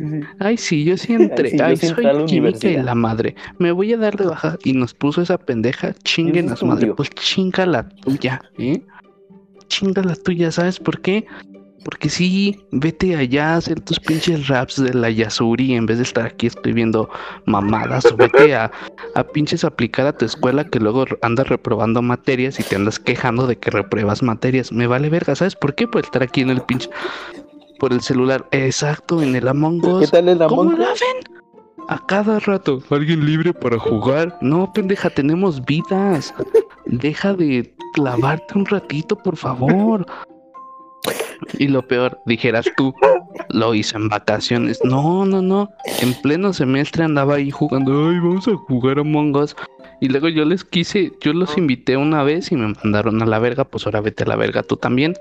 Sí. 0.00 0.20
Ay, 0.38 0.56
sí, 0.56 0.84
yo 0.84 0.96
sí 0.96 1.12
entré. 1.12 1.50
sí, 1.50 1.58
yo 1.58 1.64
Ay, 1.66 1.76
soy 1.76 2.24
química 2.26 2.68
y 2.68 2.76
la 2.78 2.94
madre. 2.94 3.34
Me 3.58 3.70
voy 3.70 3.92
a 3.92 3.98
dar 3.98 4.16
de 4.16 4.24
baja. 4.26 4.56
Y 4.64 4.72
nos 4.72 4.94
puso 4.94 5.20
esa 5.20 5.36
pendeja. 5.36 5.92
Chinguen 6.04 6.46
Yo 6.48 6.54
a 6.54 6.56
su 6.56 6.64
madre. 6.66 6.78
estudio. 6.88 6.96
Pues 6.96 7.10
chinga 7.10 7.66
la 7.66 7.86
tuya, 7.88 8.40
¿eh? 8.58 8.82
Chinga 9.68 10.02
la 10.02 10.14
tuya, 10.16 10.50
¿sabes 10.50 10.78
por 10.80 11.00
qué? 11.00 11.26
Porque 11.84 12.10
sí, 12.10 12.58
vete 12.72 13.16
allá 13.16 13.54
a 13.54 13.56
hacer 13.56 13.80
tus 13.80 13.98
pinches 14.00 14.48
raps 14.48 14.82
de 14.82 14.92
la 14.92 15.08
Yasuri 15.10 15.74
en 15.74 15.86
vez 15.86 15.96
de 15.96 16.02
estar 16.02 16.26
aquí 16.26 16.46
escribiendo 16.46 17.08
mamadas. 17.46 18.04
O 18.06 18.16
vete 18.16 18.54
a, 18.54 18.70
a 19.14 19.24
pinches 19.24 19.64
aplicar 19.64 20.06
a 20.06 20.12
tu 20.16 20.24
escuela 20.26 20.64
que 20.64 20.78
luego 20.78 21.04
andas 21.22 21.48
reprobando 21.48 22.02
materias 22.02 22.58
y 22.60 22.64
te 22.64 22.76
andas 22.76 22.98
quejando 22.98 23.46
de 23.46 23.56
que 23.56 23.70
repruebas 23.70 24.22
materias. 24.22 24.72
Me 24.72 24.86
vale 24.86 25.08
verga, 25.08 25.34
¿sabes 25.34 25.56
por 25.56 25.74
qué? 25.74 25.86
Por 25.88 26.04
estar 26.04 26.22
aquí 26.22 26.42
en 26.42 26.50
el 26.50 26.60
pinche. 26.62 26.90
Por 27.80 27.92
el 27.92 28.00
celular. 28.02 28.46
Exacto, 28.52 29.20
en 29.22 29.34
el 29.34 29.48
Among 29.48 29.80
¿Qué 29.80 29.88
Us. 29.88 30.10
tal 30.10 30.28
el 30.28 30.38
¿Cómo 30.38 30.62
Among 30.62 30.78
la 30.78 30.92
Us? 30.92 31.00
ven? 31.00 31.38
A 31.88 32.06
cada 32.06 32.38
rato. 32.38 32.80
¿Alguien 32.90 33.26
libre 33.26 33.52
para 33.52 33.78
jugar? 33.78 34.38
No, 34.40 34.72
pendeja, 34.72 35.10
tenemos 35.10 35.64
vidas. 35.64 36.32
Deja 36.86 37.34
de 37.34 37.74
clavarte 37.94 38.56
un 38.56 38.66
ratito, 38.66 39.16
por 39.16 39.36
favor. 39.36 40.06
Y 41.58 41.68
lo 41.68 41.82
peor, 41.86 42.18
dijeras 42.26 42.66
tú, 42.76 42.94
lo 43.48 43.74
hice 43.74 43.96
en 43.96 44.08
vacaciones. 44.08 44.78
No, 44.84 45.24
no, 45.24 45.40
no. 45.40 45.70
En 46.00 46.12
pleno 46.20 46.52
semestre 46.52 47.02
andaba 47.04 47.36
ahí 47.36 47.50
jugando. 47.50 48.08
Ay, 48.10 48.18
vamos 48.18 48.46
a 48.46 48.54
jugar 48.54 48.98
a 48.98 49.02
Us. 49.02 49.56
Y 50.02 50.08
luego 50.08 50.28
yo 50.28 50.44
les 50.44 50.64
quise, 50.64 51.12
yo 51.22 51.32
los 51.32 51.56
invité 51.58 51.96
una 51.96 52.22
vez 52.22 52.52
y 52.52 52.56
me 52.56 52.74
mandaron 52.84 53.22
a 53.22 53.26
la 53.26 53.38
verga. 53.38 53.64
Pues 53.64 53.86
ahora 53.86 54.00
vete 54.00 54.24
a 54.24 54.26
la 54.26 54.36
verga 54.36 54.62
tú 54.62 54.76
también. 54.76 55.14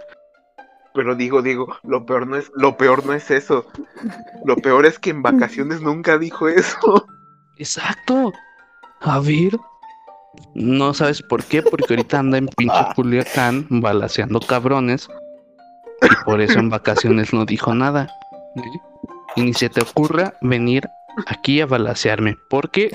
Pero 1.00 1.16
digo, 1.16 1.42
digo, 1.42 1.78
lo 1.84 2.06
peor 2.06 2.28
no 2.28 2.36
es, 2.36 2.52
lo 2.56 2.76
peor 2.76 3.06
no 3.06 3.14
es 3.14 3.32
eso. 3.32 3.66
Lo 4.44 4.58
peor 4.58 4.86
es 4.86 5.00
que 5.00 5.12
en 5.12 5.22
vacaciones 5.22 5.80
nunca 5.80 6.18
dijo 6.18 6.50
eso. 6.50 7.08
Exacto. 7.58 8.34
A 9.00 9.22
ver. 9.22 9.58
No 10.56 10.94
sabes 10.94 11.22
por 11.22 11.42
qué, 11.42 11.62
porque 11.62 11.94
ahorita 11.94 12.20
anda 12.20 12.38
en 12.38 12.50
pinche 12.50 12.76
Culiacán 12.98 13.66
balaseando 13.70 14.42
cabrones. 14.42 15.08
Y 16.02 16.26
por 16.26 16.42
eso 16.42 16.60
en 16.60 16.70
vacaciones 16.70 17.32
no 17.32 17.46
dijo 17.46 17.74
nada. 17.74 18.10
¿eh? 18.58 18.80
Y 19.38 19.44
ni 19.44 19.54
se 19.54 19.70
te 19.70 19.82
ocurra 19.82 20.34
venir 20.42 20.86
aquí 21.28 21.62
a 21.62 21.66
balasearme. 21.66 22.36
Porque 22.50 22.92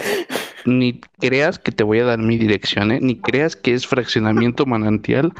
ni 0.67 1.01
creas 1.21 1.59
que 1.59 1.73
te 1.73 1.85
voy 1.85 2.01
a 2.01 2.05
dar 2.05 2.19
mi 2.19 2.37
dirección, 2.37 2.93
¿eh? 2.93 2.99
Ni 3.01 3.17
creas 3.19 3.57
que 3.57 3.73
es 3.73 3.87
fraccionamiento 3.87 4.67
manantial, 4.67 5.33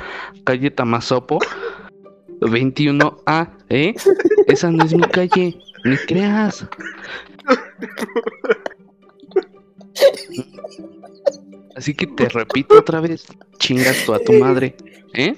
calle 0.45 0.71
Tamazopo, 0.71 1.41
21A, 2.45 3.51
¿eh? 3.69 3.95
Esa 4.47 4.71
no 4.71 4.85
es 4.85 4.95
mi 4.95 5.03
calle. 5.03 5.59
Ni 5.85 5.97
creas. 5.97 6.67
Así 11.77 11.95
que 11.95 12.07
te 12.07 12.29
repito 12.29 12.79
otra 12.79 13.01
vez, 13.01 13.27
chingas 13.59 14.05
tú 14.07 14.15
a 14.15 14.21
tu 14.21 14.33
madre, 14.35 14.77
¿eh? 15.13 15.35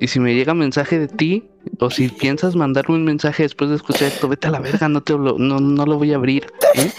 Y 0.00 0.08
si 0.08 0.20
me 0.20 0.34
llega 0.34 0.52
mensaje 0.52 0.98
de 0.98 1.08
ti, 1.08 1.48
o 1.78 1.90
si 1.90 2.08
piensas 2.08 2.56
mandarme 2.56 2.96
un 2.96 3.04
mensaje 3.04 3.44
después 3.44 3.70
de 3.70 3.76
escuchar 3.76 4.08
esto, 4.08 4.28
vete 4.28 4.48
a 4.48 4.50
la 4.50 4.60
verga, 4.60 4.88
no 4.88 5.02
te 5.02 5.14
lo, 5.14 5.38
no, 5.38 5.60
no 5.60 5.86
lo 5.86 5.96
voy 5.96 6.12
a 6.12 6.16
abrir, 6.16 6.46
¿eh? 6.74 6.90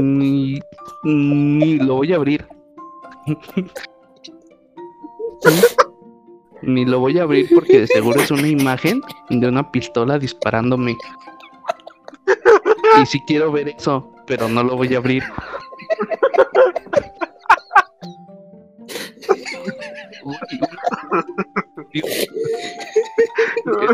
Ni, 0.00 0.58
ni 1.04 1.78
lo 1.78 1.94
voy 1.94 2.12
a 2.12 2.16
abrir. 2.16 2.46
Ni 6.66 6.84
lo 6.84 7.00
voy 7.00 7.18
a 7.18 7.22
abrir 7.24 7.48
porque 7.54 7.80
de 7.80 7.86
seguro 7.86 8.20
es 8.20 8.30
una 8.30 8.48
imagen 8.48 9.02
de 9.30 9.48
una 9.48 9.70
pistola 9.70 10.18
disparándome. 10.18 10.96
Y 13.00 13.06
sí 13.06 13.20
quiero 13.26 13.52
ver 13.52 13.68
eso, 13.68 14.14
pero 14.26 14.48
no 14.48 14.62
lo 14.62 14.76
voy 14.76 14.94
a 14.94 14.98
abrir. 14.98 15.22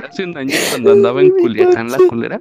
Hace 0.04 0.24
un 0.24 0.36
año 0.36 0.56
cuando 0.70 0.92
andaba 0.92 1.20
en 1.20 1.30
Culiacán 1.30 1.90
la 1.90 1.98
culera. 2.08 2.40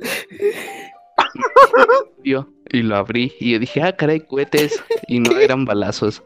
Y 2.24 2.82
lo 2.84 2.96
abrí 2.96 3.34
y 3.40 3.58
dije, 3.58 3.82
ah, 3.82 3.96
caray, 3.96 4.20
cohetes. 4.22 4.84
Y 5.08 5.20
no 5.20 5.32
eran 5.40 5.66
balazos. 5.66 6.22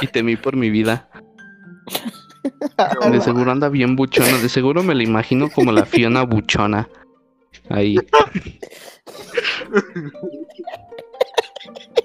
Y 0.00 0.06
temí 0.06 0.36
por 0.36 0.56
mi 0.56 0.70
vida. 0.70 1.09
De 3.10 3.20
seguro 3.20 3.50
anda 3.50 3.68
bien 3.68 3.96
buchona. 3.96 4.38
De 4.38 4.48
seguro 4.48 4.82
me 4.82 4.94
la 4.94 5.02
imagino 5.02 5.50
como 5.50 5.72
la 5.72 5.84
Fiona 5.84 6.22
buchona. 6.22 6.88
Ahí. 7.68 7.96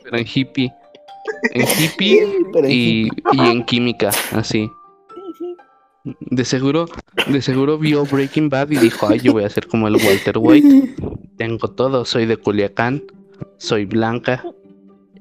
Pero 0.04 0.17
en 0.17 0.26
hippie. 0.26 0.74
En 1.52 1.67
hippie 1.80 2.28
Pero 2.54 2.69
y, 2.69 3.10
y 3.32 3.39
en 3.39 3.65
química, 3.65 4.12
así. 4.32 4.69
De 6.19 6.45
seguro, 6.45 6.86
de 7.28 7.41
seguro 7.41 7.80
vio 7.80 8.06
Breaking 8.06 8.50
Bad 8.50 8.69
y 8.69 8.78
dijo, 8.78 9.08
ay, 9.08 9.19
yo 9.21 9.34
voy 9.34 9.43
a 9.43 9.50
ser 9.50 9.67
como 9.67 9.88
el 9.88 9.95
Walter 9.95 10.38
White. 10.38 10.95
Tengo 11.38 11.67
todo, 11.69 12.06
soy 12.06 12.28
de 12.28 12.38
Culiacán, 12.38 13.04
soy 13.58 13.86
blanca 13.86 14.43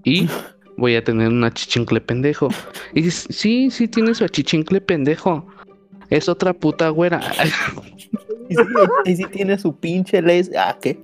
y 0.04 0.28
voy 0.76 0.96
a 0.96 1.04
tener 1.04 1.28
una 1.28 1.52
chichincle 1.52 2.00
pendejo. 2.00 2.48
Y 2.94 3.10
sí, 3.10 3.70
sí 3.70 3.88
tiene 3.88 4.14
su 4.14 4.24
achichincle 4.24 4.80
pendejo. 4.80 5.46
Es 6.10 6.28
otra 6.28 6.52
puta 6.52 6.88
güera. 6.90 7.20
Y 8.46 8.54
sí, 8.56 8.62
y 9.06 9.16
sí 9.16 9.24
tiene 9.32 9.58
su 9.58 9.74
pinche 9.74 10.20
les. 10.20 10.50
Ah, 10.54 10.76
¿qué? 10.80 11.02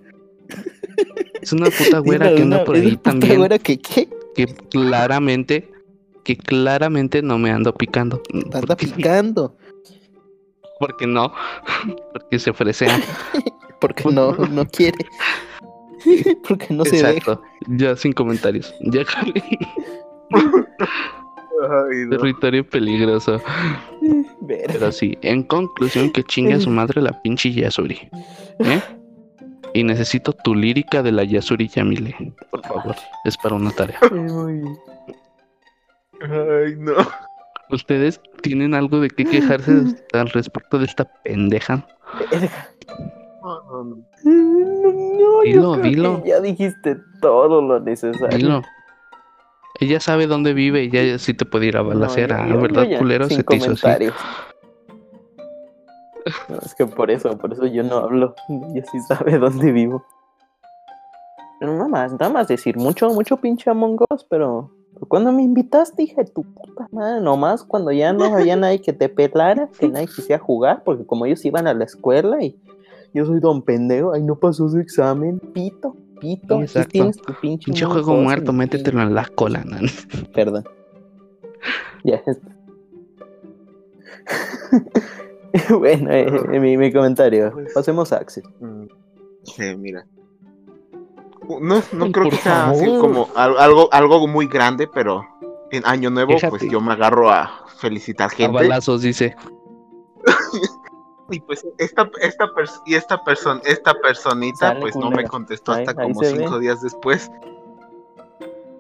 Es 1.40 1.52
una 1.54 1.70
puta 1.70 1.98
güera 2.04 2.28
que 2.35 2.42
anda 2.42 2.56
una- 2.59 2.64
por 2.66 2.76
ahí 2.76 2.96
también. 2.98 3.38
güera 3.38 3.59
que 3.59 3.78
qué? 3.80 4.11
Que 4.35 4.46
claramente, 4.46 5.70
que 6.22 6.37
claramente 6.37 7.22
no 7.22 7.38
me 7.38 7.50
ando 7.50 7.72
picando. 7.74 8.22
Anda 8.52 8.76
picando. 8.76 9.56
porque 10.78 11.06
no, 11.06 11.33
porque 12.12 12.38
se 12.38 12.50
ofrecea. 12.50 13.00
Porque 13.80 14.04
no, 14.11 14.33
no 14.33 14.66
quiere. 14.66 14.98
Porque 16.49 16.73
no 16.73 16.85
se 16.85 16.97
deja. 16.97 17.11
Exacto. 17.11 17.43
Ya 17.69 17.97
sin 17.97 18.13
comentarios. 18.13 18.75
Ya 18.81 19.03
Ay, 21.63 22.07
no. 22.07 22.17
territorio 22.17 22.67
peligroso. 22.69 23.41
Pero 24.47 24.93
sí, 24.93 25.19
en 25.23 25.43
conclusión, 25.43 26.11
que 26.11 26.23
chingue 26.25 26.55
a 26.55 26.61
su 26.61 26.71
madre 26.71 27.03
la 27.03 27.21
pinche 27.23 27.53
Yasuri. 27.53 28.09
¿Eh? 28.61 28.81
Y 29.75 29.85
necesito 29.85 30.33
tu 30.33 30.55
lírica 30.55 31.03
de 31.03 31.13
la 31.13 31.25
Yasuri 31.25 31.69
Yamile. 31.69 32.33
Por 32.51 32.63
favor, 32.67 32.97
es 33.25 33.37
para 33.37 33.55
una 33.55 33.71
tarea. 33.71 33.99
Ay, 34.03 34.63
Ay, 36.23 36.75
no. 36.79 36.95
¿Ustedes 37.71 38.21
tienen 38.43 38.75
algo 38.75 39.01
de 39.01 39.11
qué 39.11 39.25
quejarse 39.25 39.73
al 40.13 40.29
respecto 40.31 40.79
de 40.79 40.87
esta 40.87 41.05
pendeja? 41.23 41.87
verga. 42.31 42.69
No, 43.85 43.97
no, 43.97 43.97
no. 43.97 45.21
No, 45.21 45.45
yo 45.45 45.51
Dilo, 45.53 45.75
que 45.77 45.83
dilo. 45.83 46.23
Ya 46.25 46.40
dijiste 46.40 46.97
todo 47.21 47.61
lo 47.61 47.81
necesario. 47.81 48.37
Dilo. 48.37 48.62
Ella 49.81 50.01
sabe 50.01 50.27
dónde 50.27 50.53
vive 50.53 50.85
y 50.85 50.90
ya 50.90 51.19
sí 51.19 51.33
te 51.33 51.45
puede 51.47 51.66
ir 51.66 51.77
a 51.77 51.83
No, 51.83 51.88
balacear, 51.88 52.31
yo- 52.31 52.37
ah, 52.37 52.57
¿verdad, 52.61 52.83
yo 52.85 52.90
ya, 52.90 52.99
culero? 52.99 53.29
sin 53.29 53.37
Se 53.38 53.45
te 53.45 53.57
hizo 53.57 53.73
así. 53.73 53.87
No, 56.49 56.59
es 56.59 56.75
que 56.75 56.85
por 56.87 57.11
eso, 57.11 57.37
por 57.38 57.53
eso 57.53 57.64
yo 57.66 57.83
no 57.83 57.97
hablo. 57.97 58.35
Ella 58.49 58.85
sí 58.93 59.01
sabe 59.01 59.38
dónde 59.38 59.73
vivo. 59.73 60.05
Pero 61.59 61.73
nada 61.75 61.88
más, 61.88 62.12
nada 62.12 62.29
más 62.31 62.49
decir, 62.49 62.77
mucho, 62.77 63.09
mucho 63.11 63.37
pinche 63.38 63.71
Among 63.71 63.99
Us, 64.11 64.25
pero 64.25 64.71
cuando 65.09 65.33
me 65.33 65.43
invitaste, 65.43 66.03
dije, 66.03 66.25
tu 66.27 66.43
puta 66.43 66.87
madre, 66.90 67.21
nomás 67.23 67.64
cuando 67.64 67.90
ya 67.93 68.12
no 68.12 68.25
había 68.35 68.57
nadie 68.57 68.83
que 68.83 68.93
te 68.93 69.09
pelara, 69.09 69.69
que 69.79 69.88
nadie 69.88 70.07
quisiera 70.09 70.43
jugar, 70.43 70.83
porque 70.85 71.07
como 71.07 71.25
ellos 71.27 71.45
iban 71.45 71.66
a 71.66 71.73
la 71.75 71.85
escuela 71.85 72.43
y 72.43 72.59
yo 73.14 73.25
soy 73.27 73.40
don 73.40 73.62
pendejo, 73.62 74.12
ay, 74.12 74.23
no 74.23 74.37
pasó 74.37 74.68
su 74.68 74.79
examen, 74.79 75.40
pito, 75.53 75.96
pito, 76.20 76.61
Exacto. 76.61 76.90
tienes 76.90 77.16
tu 77.16 77.33
pinche 77.40 77.64
Pinche 77.66 77.85
juego 77.87 78.14
muerto, 78.16 78.53
métetelo 78.53 79.03
en 79.03 79.14
la 79.14 79.25
cola, 79.27 79.64
nan. 79.64 79.87
Perdón. 80.35 80.64
Ya. 82.05 82.23
bueno, 85.79 86.11
eh, 86.12 86.59
mi, 86.61 86.77
mi 86.77 86.92
comentario. 86.92 87.53
Pasemos 87.75 88.12
a 88.12 88.16
Axel. 88.18 88.44
Mm, 88.61 88.85
Sí, 89.42 89.75
mira. 89.77 90.07
No, 91.49 91.83
no 91.92 92.05
Ay, 92.05 92.12
creo 92.12 92.31
que 92.31 92.37
sea 92.37 92.70
así 92.70 92.85
como 93.01 93.29
al- 93.35 93.59
algo, 93.59 93.88
algo 93.92 94.29
muy 94.29 94.46
grande, 94.46 94.87
pero 94.87 95.25
en 95.73 95.85
Año 95.87 96.11
Nuevo, 96.11 96.35
Fíjate. 96.35 96.51
pues 96.51 96.70
yo 96.70 96.81
me 96.81 96.92
agarro 96.92 97.31
a 97.31 97.64
felicitar 97.79 98.27
A 98.27 98.31
gente. 98.31 98.53
balazos, 98.55 99.03
dice. 99.03 99.35
Y 101.31 101.40
pues 101.40 101.64
esta, 101.79 102.11
esta 102.21 102.51
y 102.87 102.95
esta 102.95 103.23
persona, 103.25 103.61
esta 103.64 103.95
personita, 103.95 104.79
pues 104.81 104.97
no 104.97 105.11
me 105.11 105.25
contestó 105.25 105.73
hasta 105.73 105.90
ahí 105.90 105.97
como 105.97 106.23
cinco 106.23 106.55
ve. 106.55 106.61
días 106.61 106.83
después. 106.83 107.31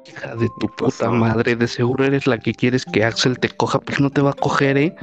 Hija 0.06 0.34
de 0.34 0.48
tu 0.58 0.68
puta 0.68 1.10
madre, 1.10 1.54
de 1.54 1.68
seguro 1.68 2.04
eres 2.04 2.26
la 2.26 2.38
que 2.38 2.52
quieres 2.52 2.84
que 2.84 3.04
Axel 3.04 3.38
te 3.38 3.50
coja, 3.50 3.78
pues 3.78 4.00
no 4.00 4.10
te 4.10 4.20
va 4.20 4.30
a 4.30 4.34
coger, 4.34 4.76
¿eh? 4.76 4.96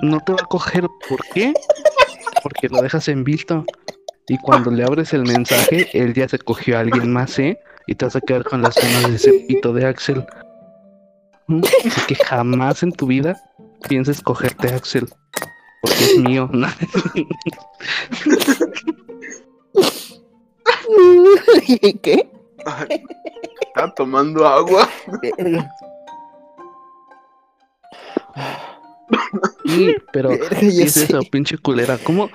No 0.00 0.20
te 0.20 0.32
va 0.32 0.38
a 0.42 0.46
coger, 0.46 0.86
¿por 1.08 1.20
qué? 1.34 1.52
Porque 2.42 2.68
lo 2.68 2.80
dejas 2.80 3.08
en 3.08 3.24
visto. 3.24 3.64
Y 4.28 4.38
cuando 4.38 4.70
le 4.70 4.84
abres 4.84 5.12
el 5.12 5.22
mensaje, 5.22 5.88
él 5.92 6.14
ya 6.14 6.28
se 6.28 6.38
cogió 6.38 6.76
a 6.76 6.80
alguien 6.80 7.12
más, 7.12 7.38
¿eh? 7.38 7.58
Y 7.86 7.94
te 7.94 8.06
vas 8.06 8.16
a 8.16 8.20
quedar 8.20 8.44
con 8.44 8.62
las 8.62 8.74
ganas 8.74 9.10
de 9.10 9.16
ese 9.16 9.32
pito 9.46 9.72
de 9.72 9.86
Axel. 9.86 10.26
¿Mm? 11.46 11.62
Así 11.86 12.00
que 12.08 12.14
jamás 12.16 12.82
en 12.82 12.92
tu 12.92 13.06
vida 13.06 13.36
pienses 13.88 14.20
cogerte 14.20 14.68
a 14.72 14.76
Axel. 14.76 15.08
Porque 15.82 16.04
es 16.04 16.18
mío. 16.18 16.50
¿Qué? 22.02 22.28
Ay, 22.64 23.02
Estaba 23.60 23.94
tomando 23.94 24.46
agua. 24.46 24.88
Sí, 29.66 29.96
pero 30.12 30.30
¿qué 30.30 30.66
es 30.68 30.92
sé. 30.94 31.04
eso, 31.04 31.20
pinche 31.30 31.58
culera? 31.58 31.98
¿Cómo, 31.98 32.30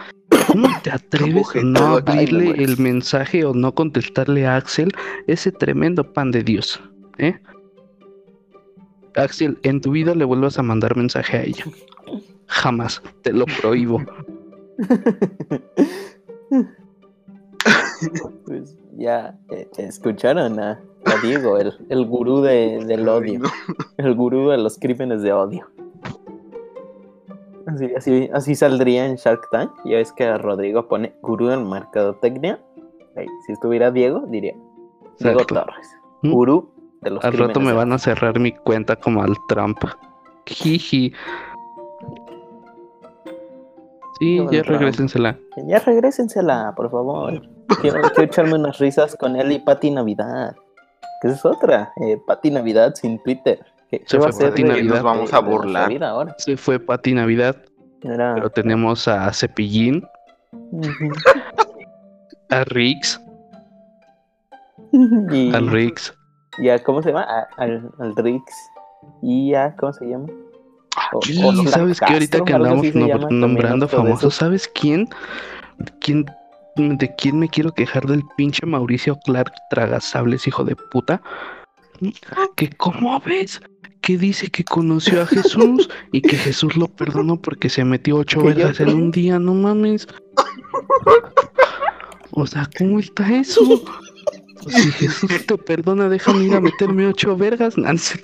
cómo 0.47 0.69
te 0.83 0.91
atreves 0.91 1.47
a 1.55 1.61
no 1.61 1.97
abrirle 1.97 2.51
el 2.63 2.77
mensaje 2.77 3.43
o 3.45 3.53
no 3.53 3.73
contestarle 3.73 4.45
a 4.45 4.55
Axel 4.55 4.91
ese 5.27 5.51
tremendo 5.51 6.13
pan 6.13 6.31
de 6.31 6.43
Dios? 6.43 6.81
¿Eh? 7.17 7.39
Axel, 9.15 9.57
en 9.63 9.81
tu 9.81 9.91
vida 9.91 10.15
le 10.15 10.25
vuelvas 10.25 10.57
a 10.59 10.63
mandar 10.63 10.95
mensaje 10.95 11.37
a 11.37 11.43
ella. 11.43 11.65
Jamás, 12.47 13.01
te 13.21 13.33
lo 13.33 13.45
prohíbo. 13.61 14.01
Pues 18.45 18.77
ya 18.97 19.37
eh, 19.51 19.69
escucharon 19.77 20.59
a, 20.59 20.79
a 21.05 21.17
Diego, 21.23 21.57
el, 21.57 21.73
el 21.89 22.05
gurú 22.05 22.41
de- 22.41 22.83
del 22.85 23.07
odio, 23.07 23.41
el 23.97 24.15
gurú 24.15 24.49
de 24.49 24.57
los 24.57 24.77
crímenes 24.79 25.21
de 25.21 25.31
odio. 25.33 25.67
Así, 27.67 27.85
así, 27.95 28.29
así 28.33 28.55
saldría 28.55 29.05
en 29.05 29.15
Shark 29.15 29.47
Tank. 29.51 29.71
Ya 29.85 29.97
ves 29.97 30.11
que 30.11 30.35
Rodrigo 30.37 30.87
pone 30.87 31.13
gurú 31.21 31.51
en 31.51 31.69
mercadotecnia. 31.69 32.59
Ahí, 33.15 33.27
si 33.45 33.53
estuviera 33.53 33.91
Diego, 33.91 34.23
diría 34.27 34.53
Diego 35.19 35.41
Exacto. 35.41 35.55
Torres, 35.65 35.87
¿Mm? 36.23 36.31
gurú 36.31 36.70
de 37.01 37.09
los 37.11 37.23
Al 37.23 37.33
rato 37.33 37.59
me 37.59 37.73
van 37.73 37.91
a 37.93 37.97
cerrar 37.97 38.39
mi 38.39 38.51
cuenta 38.51 38.95
como 38.95 39.21
al 39.23 39.35
Trump. 39.47 39.79
Jiji. 40.45 41.13
Sí, 44.19 44.39
ya 44.51 44.61
regrésensela. 44.63 45.37
Ya 45.65 45.79
regrésensela, 45.79 46.73
por 46.75 46.91
favor. 46.91 47.41
Quiero, 47.81 48.01
quiero 48.01 48.23
echarme 48.23 48.53
unas 48.55 48.77
risas 48.77 49.15
con 49.15 49.35
él 49.35 49.51
y 49.51 49.59
Pati 49.59 49.89
Navidad. 49.89 50.55
Que 51.21 51.29
esa 51.29 51.37
es 51.37 51.45
otra. 51.45 51.91
Eh, 52.05 52.21
Pati 52.27 52.51
Navidad 52.51 52.93
sin 52.95 53.17
Twitter. 53.23 53.65
¿Qué, 53.89 54.03
Se 54.05 54.17
qué 54.17 54.23
va 54.23 54.29
a 54.29 54.31
fue 54.31 54.49
Pati 54.49 54.61
de- 54.63 54.69
Navidad. 54.69 54.93
Nos 54.95 55.03
vamos 55.03 55.33
a 55.33 55.39
burlar. 55.39 55.89
vida 55.89 56.09
ahora? 56.09 56.35
Se 56.37 56.55
fue 56.55 56.79
Pati 56.79 57.13
Navidad, 57.13 57.55
Era- 58.01 58.35
pero 58.35 58.49
tenemos 58.51 59.07
a 59.07 59.31
Cepillín, 59.33 60.05
Ujú. 60.71 61.11
a 62.49 62.63
Rix, 62.65 63.19
y, 64.91 65.53
al 65.53 65.67
Rix. 65.67 66.13
Y 66.57 66.69
a- 66.69 66.83
¿cómo 66.83 67.01
se 67.01 67.09
llama? 67.09 67.23
A- 67.23 67.47
al, 67.57 67.91
al 67.99 68.15
Rix. 68.15 68.53
Y 69.21 69.53
a, 69.53 69.75
¿cómo 69.75 69.93
se 69.93 70.05
llama? 70.05 70.25
O- 71.13 71.21
Sí, 71.21 71.41
Oscar 71.43 71.67
¿sabes 71.73 71.99
qué? 71.99 72.13
Ahorita 72.13 72.43
que 72.43 72.53
andamos 72.53 72.91
también 72.91 73.39
nombrando 73.39 73.87
famosos. 73.87 74.35
¿sabes 74.35 74.67
quién? 74.67 75.07
¿Quién? 75.99 76.25
¿De 76.75 77.13
quién 77.15 77.37
me 77.39 77.49
quiero 77.49 77.71
quejar 77.73 78.05
del 78.05 78.23
pinche 78.37 78.65
Mauricio 78.65 79.17
Clark 79.25 79.51
Tragasables, 79.69 80.47
hijo 80.47 80.63
de 80.63 80.75
puta? 80.75 81.21
Que 82.55 82.69
cómo 82.69 83.19
ves 83.19 83.61
que 84.01 84.17
dice 84.17 84.47
que 84.49 84.63
conoció 84.63 85.21
a 85.21 85.25
Jesús 85.27 85.89
y 86.11 86.21
que 86.21 86.35
Jesús 86.37 86.75
lo 86.77 86.87
perdonó 86.87 87.35
porque 87.39 87.69
se 87.69 87.83
metió 87.83 88.17
ocho 88.17 88.39
¿Que 88.41 88.49
yo 88.49 88.55
vergas 88.55 88.79
en 88.79 88.89
un 88.89 89.11
día, 89.11 89.37
no 89.37 89.53
mames. 89.53 90.07
O 92.31 92.47
sea, 92.47 92.67
¿cómo 92.77 92.99
está 92.99 93.29
eso? 93.35 93.61
Pues 94.63 94.75
si 94.75 94.91
Jesús 94.91 95.45
te 95.47 95.57
perdona, 95.57 96.09
déjame 96.09 96.43
ir 96.45 96.53
a 96.55 96.61
meterme 96.61 97.07
ocho 97.07 97.35
vergas, 97.35 97.77
Nancy. 97.77 98.19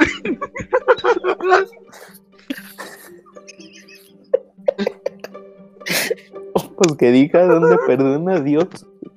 Pues 6.76 6.96
que 6.98 7.12
diga 7.12 7.46
dónde 7.46 7.78
perdona 7.88 8.36
a 8.36 8.42
Dios 8.42 8.68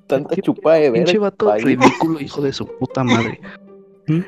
tanta 0.07 0.35
chupa 0.37 0.73
de 0.75 0.91
Pinche 0.91 1.13
verga, 1.13 1.29
vato 1.29 1.45
país. 1.47 1.63
ridículo, 1.63 2.19
hijo 2.19 2.41
de 2.41 2.53
su 2.53 2.65
puta 2.65 3.03
madre. 3.03 3.39
Y, 4.07 4.23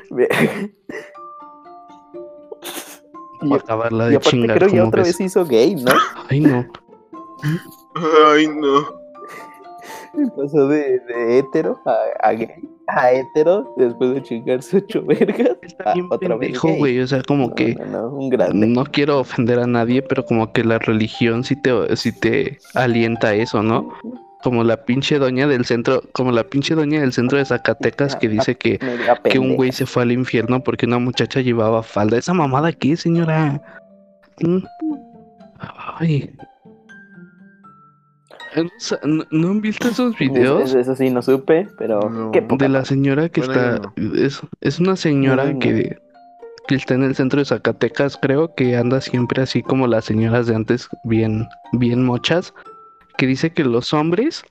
Voy 3.46 3.58
a 3.58 3.60
acabarla 3.60 4.06
y 4.06 4.10
de 4.10 4.16
aparte 4.16 4.30
chingar, 4.30 4.58
creo 4.58 4.70
que 4.70 4.80
otra 4.80 5.02
ves. 5.02 5.18
vez 5.18 5.26
hizo 5.26 5.44
gay, 5.44 5.74
¿no? 5.74 5.90
Ay, 6.30 6.40
no. 6.40 6.66
Ay, 8.32 8.48
no. 8.48 9.03
Pasó 10.36 10.68
de, 10.68 11.00
de 11.00 11.38
hetero 11.38 11.80
a, 11.84 12.28
a 12.28 12.32
gay, 12.32 12.48
a 12.88 13.12
hetero, 13.12 13.74
después 13.76 14.14
de 14.14 14.22
chingarse 14.22 14.78
ocho 14.78 15.02
vergas. 15.04 15.56
Está 15.62 15.90
a 15.90 15.94
bien 15.94 16.06
otra 16.10 16.38
pendejo, 16.38 16.68
güey. 16.74 17.00
O 17.00 17.06
sea, 17.06 17.22
como 17.22 17.48
No, 17.48 17.54
que 17.54 17.74
no, 17.74 17.86
no, 17.86 18.08
un 18.10 18.28
grande. 18.30 18.66
no 18.66 18.84
quiero 18.84 19.20
ofender 19.20 19.58
a 19.58 19.66
nadie, 19.66 20.02
pero 20.02 20.24
como 20.24 20.52
que 20.52 20.64
la 20.64 20.78
religión 20.78 21.44
sí 21.44 21.56
te, 21.60 21.96
sí 21.96 22.12
te 22.12 22.58
alienta 22.74 23.34
eso, 23.34 23.62
¿no? 23.62 23.88
Como 24.42 24.62
la 24.62 24.84
pinche 24.84 25.18
doña 25.18 25.46
del 25.46 25.64
centro, 25.64 26.02
como 26.12 26.30
la 26.30 26.44
pinche 26.44 26.74
doña 26.74 27.00
del 27.00 27.12
centro 27.14 27.38
de 27.38 27.46
Zacatecas 27.46 28.14
que 28.16 28.28
dice 28.28 28.56
que, 28.56 28.78
que 29.24 29.38
un 29.38 29.56
güey 29.56 29.72
se 29.72 29.86
fue 29.86 30.02
al 30.02 30.12
infierno 30.12 30.62
porque 30.62 30.84
una 30.86 30.98
muchacha 30.98 31.40
llevaba 31.40 31.82
falda. 31.82 32.18
¿Esa 32.18 32.34
mamada 32.34 32.72
qué, 32.72 32.96
señora? 32.96 33.60
Mm. 34.42 34.58
Ay. 35.98 36.36
¿No, 39.04 39.24
no 39.30 39.48
han 39.48 39.60
visto 39.60 39.88
esos 39.88 40.16
videos? 40.18 40.70
Eso, 40.70 40.78
eso 40.78 40.94
sí, 40.96 41.10
no 41.10 41.22
supe, 41.22 41.68
pero. 41.78 42.08
No. 42.08 42.30
qué 42.30 42.42
poca 42.42 42.64
de 42.64 42.68
la 42.68 42.84
señora 42.84 43.28
que 43.28 43.40
Bueno, 43.40 43.54
está 43.54 43.92
es, 44.16 44.40
es 44.60 44.78
una 44.80 44.96
señora 44.96 45.46
No, 45.46 45.52
no. 45.54 45.58
que, 45.58 45.98
que 46.68 46.74
está 46.74 46.94
en 46.94 47.02
el 47.02 47.14
centro 47.14 47.40
de 47.40 47.44
Zacatecas 47.46 48.16
creo 48.20 48.54
que 48.54 48.76
anda 48.76 49.00
siempre 49.00 49.42
así 49.42 49.62
como 49.62 49.86
las 49.86 50.04
señoras 50.04 50.46
de 50.46 50.54
antes 50.54 50.88
bien 51.04 51.46
bien 51.72 52.04
mochas 52.04 52.54
que 53.18 53.26
dice 53.26 53.52
que 53.52 53.64
los 53.64 53.92
hombres 53.92 54.42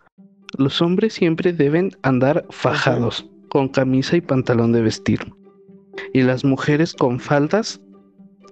los 0.58 0.82
hombres 0.82 1.14
siempre 1.14 1.54
deben 1.54 1.92
andar 2.04 2.46
fajados 2.50 3.26
con 3.50 3.70
camisa 3.70 4.16
y 4.18 4.22
pantalón 4.22 4.72
de 4.72 4.82
vestir 4.82 5.20
y 6.14 6.22
las 6.22 6.44
mujeres 6.44 6.94
con 6.94 7.20
faldas 7.20 7.82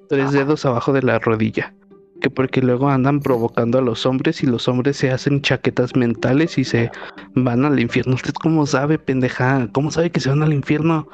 tres 0.09 0.31
dedos 0.31 0.65
abajo 0.65 0.93
de 0.93 1.03
la 1.03 1.19
rodilla 1.19 1.73
que 2.21 2.29
porque 2.29 2.62
luego 2.62 2.89
andan 2.89 3.19
provocando 3.19 3.79
a 3.79 3.81
los 3.81 4.05
hombres 4.05 4.41
y 4.43 4.47
los 4.47 4.69
hombres 4.69 4.95
se 4.95 5.12
hacen 5.12 5.41
chaquetas 5.41 5.95
mentales 5.95 6.57
y 6.57 6.63
se 6.63 6.89
van 7.36 7.65
al 7.65 7.79
infierno. 7.79 8.15
¿Usted 8.15 8.34
cómo 8.34 8.65
sabe, 8.65 8.97
pendeja? 8.97 9.67
¿Cómo 9.73 9.91
sabe 9.91 10.12
que 10.12 10.21
se 10.21 10.29
van 10.29 10.43
al 10.43 10.53
infierno? 10.53 11.10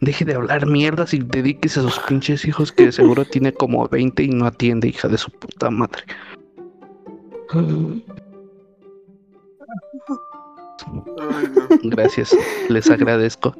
Deje 0.00 0.24
de 0.24 0.34
hablar 0.34 0.66
mierdas 0.66 1.12
y 1.12 1.18
dedíquese 1.18 1.80
a 1.80 1.82
sus 1.82 1.98
pinches 2.00 2.44
hijos 2.46 2.72
que 2.72 2.90
seguro 2.90 3.24
tiene 3.24 3.52
como 3.52 3.86
20 3.86 4.22
y 4.22 4.28
no 4.28 4.46
atiende, 4.46 4.88
hija 4.88 5.08
de 5.08 5.18
su 5.18 5.30
puta 5.30 5.70
madre. 5.70 6.02
Gracias, 11.84 12.36
les 12.68 12.90
agradezco. 12.90 13.54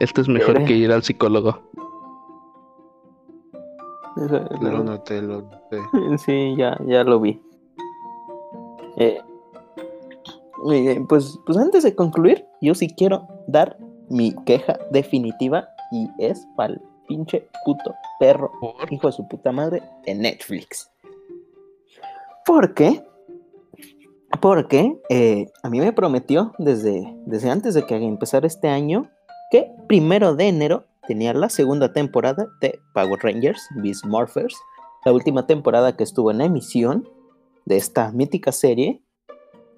Esto 0.00 0.20
es 0.20 0.28
mejor 0.28 0.64
que 0.64 0.74
ir 0.74 0.92
al 0.92 1.02
psicólogo. 1.02 1.62
Eso- 4.16 4.48
Lo 4.60 4.84
noté, 4.84 5.20
lo 5.22 5.42
noté. 5.42 5.78
Sí, 6.18 6.54
ya, 6.56 6.78
ya 6.86 7.04
lo 7.04 7.20
vi. 7.20 7.40
Eh, 8.96 9.20
eh, 10.70 11.04
pues, 11.08 11.38
pues 11.44 11.58
antes 11.58 11.82
de 11.82 11.94
concluir, 11.94 12.46
yo 12.60 12.74
sí 12.74 12.88
quiero 12.88 13.26
dar 13.48 13.76
mi 14.08 14.32
queja 14.44 14.78
definitiva 14.90 15.68
y 15.90 16.08
es 16.18 16.46
para 16.56 16.74
el 16.74 16.80
pinche 17.08 17.46
puto 17.64 17.94
perro, 18.20 18.50
Por- 18.60 18.92
hijo 18.92 19.08
de 19.08 19.12
su 19.12 19.26
puta 19.28 19.52
madre, 19.52 19.82
de 20.06 20.14
Netflix. 20.14 20.90
¿Por 22.46 22.74
qué? 22.74 23.02
Porque 24.40 24.98
eh, 25.10 25.46
a 25.62 25.70
mí 25.70 25.80
me 25.80 25.92
prometió 25.92 26.52
desde, 26.58 27.14
desde 27.26 27.50
antes 27.50 27.74
de 27.74 27.84
que 27.86 27.96
empezara 27.96 28.46
este 28.46 28.68
año 28.68 29.08
que 29.50 29.70
primero 29.86 30.34
de 30.34 30.48
enero 30.48 30.84
tenía 31.06 31.34
la 31.34 31.48
segunda 31.48 31.92
temporada 31.92 32.48
de 32.60 32.80
Power 32.94 33.20
Rangers 33.22 33.60
Beast 33.76 34.04
Morphers, 34.04 34.56
la 35.04 35.12
última 35.12 35.46
temporada 35.46 35.96
que 35.96 36.04
estuvo 36.04 36.30
en 36.30 36.40
emisión 36.40 37.08
de 37.64 37.76
esta 37.76 38.12
mítica 38.12 38.52
serie. 38.52 39.02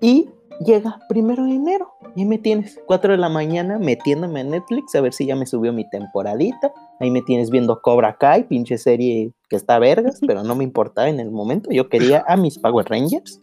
Y 0.01 0.29
llega 0.65 1.01
primero 1.09 1.45
de 1.45 1.55
enero. 1.55 1.93
Y 2.15 2.21
ahí 2.21 2.27
me 2.27 2.39
tienes, 2.39 2.81
4 2.87 3.13
de 3.13 3.19
la 3.19 3.29
mañana, 3.29 3.79
metiéndome 3.79 4.41
en 4.41 4.51
Netflix 4.51 4.95
a 4.95 5.01
ver 5.01 5.13
si 5.13 5.27
ya 5.27 5.37
me 5.37 5.47
subió 5.47 5.73
mi 5.73 5.89
temporadita. 5.91 6.73
Ahí 7.01 7.11
me 7.11 7.23
tienes 7.23 7.51
viendo 7.51 7.81
Cobra 7.83 8.17
Kai, 8.17 8.45
pinche 8.45 8.79
serie 8.79 9.33
que 9.49 9.57
está 9.57 9.79
vergas, 9.79 10.21
pero 10.27 10.43
no 10.43 10.55
me 10.55 10.65
importaba 10.65 11.09
en 11.09 11.21
el 11.21 11.31
momento. 11.31 11.71
Yo 11.71 11.89
quería 11.89 12.25
a 12.27 12.37
mis 12.37 12.59
Power 12.59 12.87
Rangers. 12.89 13.41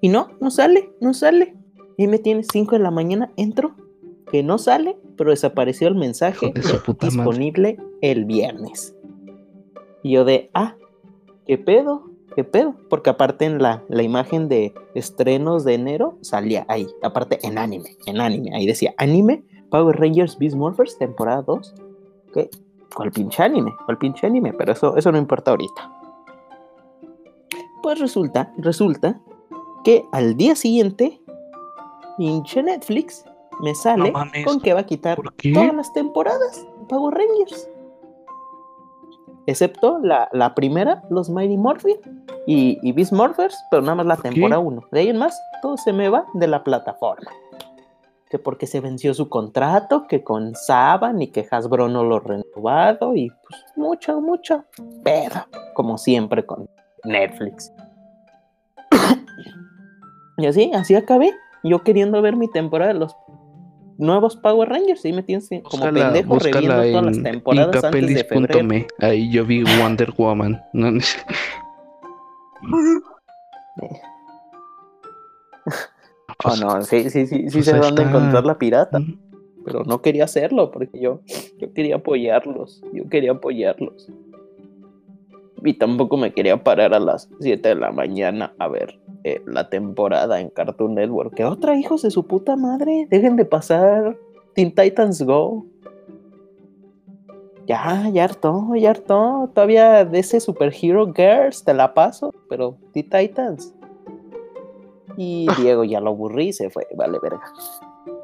Y 0.00 0.08
no, 0.08 0.28
no 0.40 0.50
sale, 0.50 0.90
no 1.00 1.14
sale. 1.14 1.56
Y 1.96 2.06
me 2.06 2.18
tienes 2.18 2.48
5 2.52 2.76
de 2.76 2.82
la 2.82 2.90
mañana, 2.90 3.32
entro, 3.36 3.74
que 4.34 4.42
no 4.42 4.58
sale, 4.58 4.98
pero 5.16 5.30
desapareció 5.30 5.86
el 5.86 5.94
mensaje 5.94 6.50
de 6.52 6.60
madre. 6.60 6.82
disponible 7.02 7.76
el 8.00 8.24
viernes. 8.24 8.92
Y 10.02 10.10
yo 10.14 10.24
de, 10.24 10.50
ah, 10.54 10.74
¿qué 11.46 11.56
pedo? 11.56 12.10
¿Qué 12.34 12.42
pedo? 12.42 12.74
Porque 12.90 13.10
aparte 13.10 13.44
en 13.44 13.62
la, 13.62 13.84
la 13.88 14.02
imagen 14.02 14.48
de 14.48 14.74
estrenos 14.96 15.62
de 15.62 15.74
enero 15.74 16.18
salía 16.20 16.66
ahí, 16.66 16.88
aparte 17.04 17.38
en 17.46 17.58
anime, 17.58 17.96
en 18.06 18.20
anime, 18.20 18.50
ahí 18.56 18.66
decía 18.66 18.92
anime, 18.98 19.44
Power 19.70 20.00
Rangers 20.00 20.36
Beast 20.36 20.56
Morphers, 20.56 20.98
temporada 20.98 21.42
2. 21.42 21.72
¿Qué? 22.32 22.50
¿Cuál 22.92 23.12
pinche 23.12 23.40
anime? 23.40 23.72
¿Cuál 23.84 23.98
pinche 23.98 24.26
anime? 24.26 24.52
Pero 24.52 24.72
eso, 24.72 24.96
eso 24.96 25.12
no 25.12 25.18
importa 25.18 25.52
ahorita. 25.52 25.92
Pues 27.84 28.00
resulta, 28.00 28.52
resulta 28.58 29.20
que 29.84 30.02
al 30.10 30.36
día 30.36 30.56
siguiente, 30.56 31.20
pinche 32.18 32.64
Netflix 32.64 33.24
me 33.60 33.74
sale 33.74 34.10
mames, 34.10 34.44
con 34.44 34.60
que 34.60 34.74
va 34.74 34.80
a 34.80 34.86
quitar 34.86 35.20
todas 35.52 35.74
las 35.74 35.92
temporadas 35.92 36.66
de 36.80 36.86
Power 36.88 37.14
Rangers. 37.14 37.68
Excepto 39.46 39.98
la, 40.02 40.28
la 40.32 40.54
primera, 40.54 41.02
los 41.10 41.28
Mighty 41.28 41.58
Morphin 41.58 41.96
y, 42.46 42.78
y 42.82 42.92
Beast 42.92 43.12
Morphers, 43.12 43.56
pero 43.70 43.82
nada 43.82 43.96
más 43.96 44.06
la 44.06 44.16
temporada 44.16 44.58
1. 44.58 44.84
De 44.90 45.00
ahí 45.00 45.08
en 45.08 45.18
más, 45.18 45.38
todo 45.60 45.76
se 45.76 45.92
me 45.92 46.08
va 46.08 46.26
de 46.34 46.46
la 46.46 46.64
plataforma. 46.64 47.30
Que 48.30 48.38
porque 48.38 48.66
se 48.66 48.80
venció 48.80 49.12
su 49.12 49.28
contrato, 49.28 50.06
que 50.08 50.24
con 50.24 50.54
Saban 50.54 51.20
y 51.20 51.28
que 51.28 51.46
Hasbro 51.48 51.88
no 51.88 52.04
lo 52.04 52.20
renovado 52.20 53.14
y 53.14 53.30
pues 53.30 53.62
mucho, 53.76 54.20
mucho 54.20 54.64
pedo, 55.02 55.46
como 55.74 55.98
siempre 55.98 56.44
con 56.46 56.68
Netflix. 57.04 57.72
y 60.38 60.46
así, 60.46 60.70
así 60.74 60.94
acabé. 60.94 61.32
Yo 61.62 61.82
queriendo 61.82 62.20
ver 62.20 62.36
mi 62.36 62.50
temporada 62.50 62.92
de 62.92 62.98
los 62.98 63.16
nuevos 63.98 64.36
Power 64.36 64.68
Rangers 64.68 65.04
y 65.04 65.12
me 65.12 65.22
tienes 65.22 65.48
como 65.48 65.62
Búscala, 65.62 65.92
pendejo 66.12 66.38
reviendo 66.38 66.74
búscala 66.74 66.90
todas 66.90 67.04
las 67.04 67.22
temporadas 67.22 67.84
antes 67.84 68.14
de 68.14 68.24
febrero. 68.24 68.60
incapelis.me. 68.60 68.86
Ahí 69.06 69.30
yo 69.30 69.44
vi 69.44 69.62
Wonder 69.78 70.12
Woman. 70.16 70.62
No, 70.72 70.90
no 70.90 71.00
sé. 71.00 71.18
Oh, 76.46 76.48
Pues, 76.48 76.60
no, 76.60 76.82
sí, 76.82 77.08
sí, 77.10 77.26
sí, 77.26 77.48
sí 77.48 77.50
pues 77.52 77.64
sé 77.66 77.72
ahí 77.74 77.80
dónde 77.80 78.02
está. 78.02 78.16
encontrar 78.16 78.44
la 78.44 78.58
pirata, 78.58 78.98
mm, 78.98 79.18
pero 79.64 79.84
no 79.84 80.02
quería 80.02 80.24
hacerlo 80.24 80.70
porque 80.70 81.00
yo, 81.00 81.20
yo 81.58 81.72
quería 81.72 81.96
apoyarlos, 81.96 82.82
yo 82.92 83.08
quería 83.08 83.32
apoyarlos. 83.32 84.08
Y 85.62 85.74
tampoco 85.74 86.16
me 86.16 86.32
quería 86.32 86.62
parar 86.62 86.94
a 86.94 87.00
las 87.00 87.28
7 87.40 87.68
de 87.68 87.74
la 87.74 87.92
mañana 87.92 88.54
a 88.58 88.68
ver 88.68 88.98
eh, 89.24 89.40
la 89.46 89.68
temporada 89.70 90.40
en 90.40 90.50
Cartoon 90.50 90.94
Network. 90.94 91.34
¿Qué 91.34 91.44
otra, 91.44 91.76
hijos 91.76 92.02
de 92.02 92.10
su 92.10 92.26
puta 92.26 92.56
madre? 92.56 93.06
Dejen 93.08 93.36
de 93.36 93.44
pasar 93.44 94.16
Teen 94.54 94.74
Titans 94.74 95.22
Go. 95.22 95.64
Ya, 97.66 98.10
ya 98.12 98.24
hartó, 98.24 98.74
ya 98.74 98.90
hartó. 98.90 99.50
Todavía 99.54 100.04
de 100.04 100.18
ese 100.18 100.40
Superhero 100.40 101.12
Girls 101.14 101.64
te 101.64 101.72
la 101.72 101.94
paso, 101.94 102.34
pero 102.48 102.76
Teen 102.92 103.08
Titans. 103.08 103.74
Y 105.16 105.46
Diego 105.58 105.84
ya 105.84 106.00
lo 106.00 106.10
aburrí 106.10 106.52
se 106.52 106.68
fue, 106.70 106.86
vale 106.96 107.18
verga. 107.22 107.42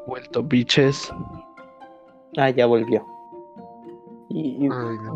Vuelto 0.07 0.43
bitches. 0.43 1.12
Ah, 2.37 2.51
ya 2.51 2.66
volvió. 2.66 3.07
Y, 4.29 4.66
y, 4.66 4.69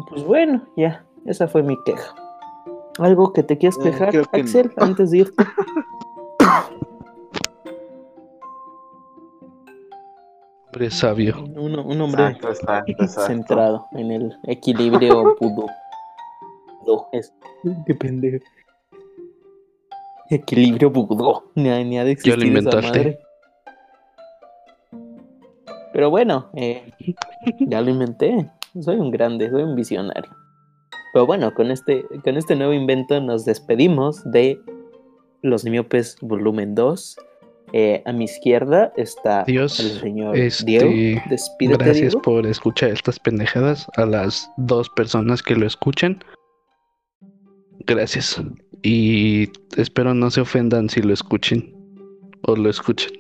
pues 0.09 0.25
bueno, 0.25 0.63
ya, 0.77 1.05
esa 1.27 1.49
fue 1.49 1.63
mi 1.63 1.77
queja. 1.85 2.15
¿Algo 2.99 3.33
que 3.33 3.43
te 3.43 3.59
quieras 3.59 3.79
Eh, 3.79 3.83
quejar, 3.91 4.11
que 4.11 4.41
Axel, 4.41 4.73
no. 4.77 4.85
antes 4.85 5.11
de 5.11 5.19
irte? 5.19 5.45
Hombre 10.67 10.91
sabio. 10.91 11.45
Un, 11.57 11.79
un 11.79 12.01
hombre 12.01 12.25
Exacto, 12.27 12.49
exacto, 12.51 12.93
exacto. 13.03 13.27
centrado 13.33 13.87
en 13.93 14.11
el 14.11 14.37
equilibrio 14.45 15.37
vudú. 15.41 15.67
Vudú, 16.81 17.07
es. 17.13 17.33
Qué 17.87 17.95
pendejo. 17.95 18.45
Equilibrio 20.31 20.91
vudú. 20.91 21.43
Ni, 21.55 21.71
ha- 21.71 21.85
ni 21.85 21.99
ha 21.99 22.05
de 22.05 22.17
Ya 22.17 22.37
lo 22.37 22.43
existir 22.43 22.43
esa 22.43 22.47
inventaste. 22.47 22.89
madre. 22.99 23.19
Pero 25.93 26.11
bueno, 26.11 26.51
eh, 26.55 26.93
ya 27.61 27.81
lo 27.81 27.91
inventé. 27.91 28.51
Soy 28.81 28.97
un 28.97 29.13
grande, 29.13 29.49
soy 29.51 29.63
un 29.63 29.77
visionario. 29.77 30.31
Pero 31.15 31.27
bueno, 31.27 31.55
con 31.55 31.71
este, 31.71 32.05
con 32.25 32.37
este 32.37 32.57
nuevo 32.57 32.73
invento 32.73 33.21
nos 33.21 33.45
despedimos 33.45 34.29
de 34.33 34.61
Los 35.43 35.65
Miopes 35.65 36.17
Volumen 36.21 36.75
2. 36.75 37.17
Eh, 37.73 38.03
a 38.05 38.13
mi 38.13 38.25
izquierda 38.25 38.93
está 38.97 39.45
Dios, 39.45 39.79
el 39.79 40.01
señor 40.01 40.37
este, 40.37 40.65
Diego. 40.65 41.23
Despídete, 41.31 41.85
Gracias 41.85 42.13
Diego. 42.15 42.23
por 42.23 42.47
escuchar 42.47 42.91
estas 42.91 43.21
pendejadas 43.21 43.87
a 43.97 44.07
las 44.07 44.51
dos 44.57 44.91
personas 44.91 45.41
que 45.41 45.55
lo 45.55 45.67
escuchen. 45.69 46.19
Gracias. 47.87 48.43
Y 48.83 49.51
espero 49.77 50.15
no 50.15 50.33
se 50.33 50.41
ofendan 50.41 50.91
si 50.91 51.01
lo 51.01 51.15
escuchen. 51.15 51.73
o 52.43 52.57
lo 52.57 52.69
escuchen. 52.69 53.13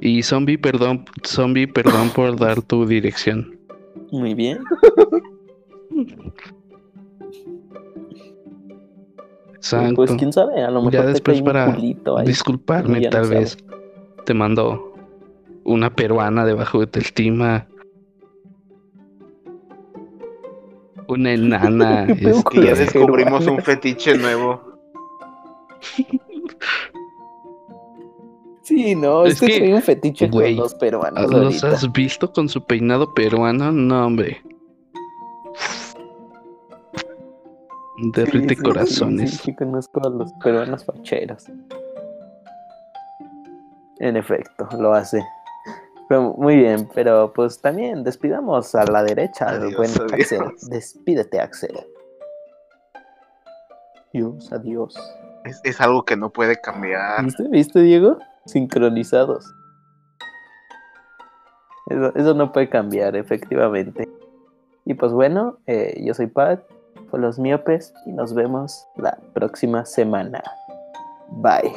Y 0.00 0.22
zombie, 0.22 0.56
perdón, 0.56 1.04
zombie, 1.22 1.66
perdón 1.66 2.08
por 2.14 2.38
dar 2.38 2.62
tu 2.62 2.86
dirección. 2.86 3.58
Muy 4.10 4.32
bien. 4.32 4.60
Exacto. 9.58 9.94
Pues 9.96 10.12
quién 10.12 10.32
sabe, 10.32 10.62
a 10.62 10.70
lo 10.70 10.78
mejor 10.80 10.92
Ya 10.92 11.02
te 11.02 11.08
después 11.08 11.38
un 11.40 11.44
para 11.46 11.66
culito 11.74 12.16
ahí. 12.18 12.26
Disculparme, 12.26 13.00
no 13.00 13.10
tal 13.10 13.24
sabe. 13.24 13.38
vez 13.40 13.58
te 14.24 14.34
mando 14.34 14.92
una 15.64 15.90
peruana 15.94 16.44
debajo 16.44 16.80
de 16.80 16.86
tu 16.86 16.98
estima. 17.00 17.66
Una 21.08 21.32
enana. 21.32 22.06
¿Qué 22.06 22.14
pedo 22.16 22.36
este, 22.38 22.64
ya 22.66 22.74
descubrimos 22.74 23.46
un 23.46 23.58
fetiche 23.62 24.16
nuevo. 24.18 24.60
Sí, 28.62 28.94
no, 28.94 29.24
Es 29.24 29.40
es 29.42 29.48
que 29.60 29.72
un 29.72 29.80
fetiche 29.80 30.28
güey, 30.28 30.54
con 30.54 30.64
los 30.64 30.74
peruanos 30.74 31.30
¿Los 31.30 31.42
ahorita. 31.64 31.70
has 31.70 31.90
visto 31.90 32.30
con 32.30 32.50
su 32.50 32.62
peinado 32.62 33.14
peruano? 33.14 33.72
No, 33.72 34.04
hombre. 34.06 34.42
Derrite 38.00 38.54
Sí, 38.54 38.62
corazones. 38.62 39.30
Sí, 39.30 39.36
sí, 39.36 39.42
sí, 39.46 39.54
conozco 39.56 40.00
a 40.06 40.10
los 40.10 40.32
peruanos 40.34 40.84
facheros. 40.84 41.46
En 43.98 44.16
efecto, 44.16 44.68
lo 44.78 44.94
hace. 44.94 45.20
Pero 46.08 46.34
muy 46.38 46.56
bien, 46.56 46.88
pero 46.94 47.32
pues 47.32 47.60
también 47.60 48.04
despidamos 48.04 48.74
a 48.74 48.84
la 48.84 49.02
derecha 49.02 49.46
al 49.48 49.62
Adiós, 49.62 49.76
buen 49.76 49.90
adiós. 49.90 50.12
Axel. 50.12 50.40
Despídete, 50.70 51.40
Axel. 51.40 51.76
Adiós, 54.14 54.52
adiós. 54.52 54.96
Es, 55.44 55.60
es 55.64 55.80
algo 55.80 56.04
que 56.04 56.16
no 56.16 56.30
puede 56.30 56.56
cambiar. 56.60 57.24
¿Viste, 57.24 57.48
viste, 57.48 57.82
Diego? 57.82 58.18
Sincronizados. 58.46 59.52
Eso, 61.88 62.14
eso 62.14 62.34
no 62.34 62.52
puede 62.52 62.68
cambiar, 62.68 63.16
efectivamente. 63.16 64.08
Y 64.84 64.94
pues 64.94 65.12
bueno, 65.12 65.58
eh, 65.66 66.00
yo 66.04 66.14
soy 66.14 66.28
Pat, 66.28 66.62
fue 67.10 67.20
los 67.20 67.38
miopes, 67.38 67.92
y 68.06 68.12
nos 68.12 68.34
vemos 68.34 68.86
la 68.96 69.18
próxima 69.34 69.84
semana. 69.84 70.42
Bye. 71.30 71.72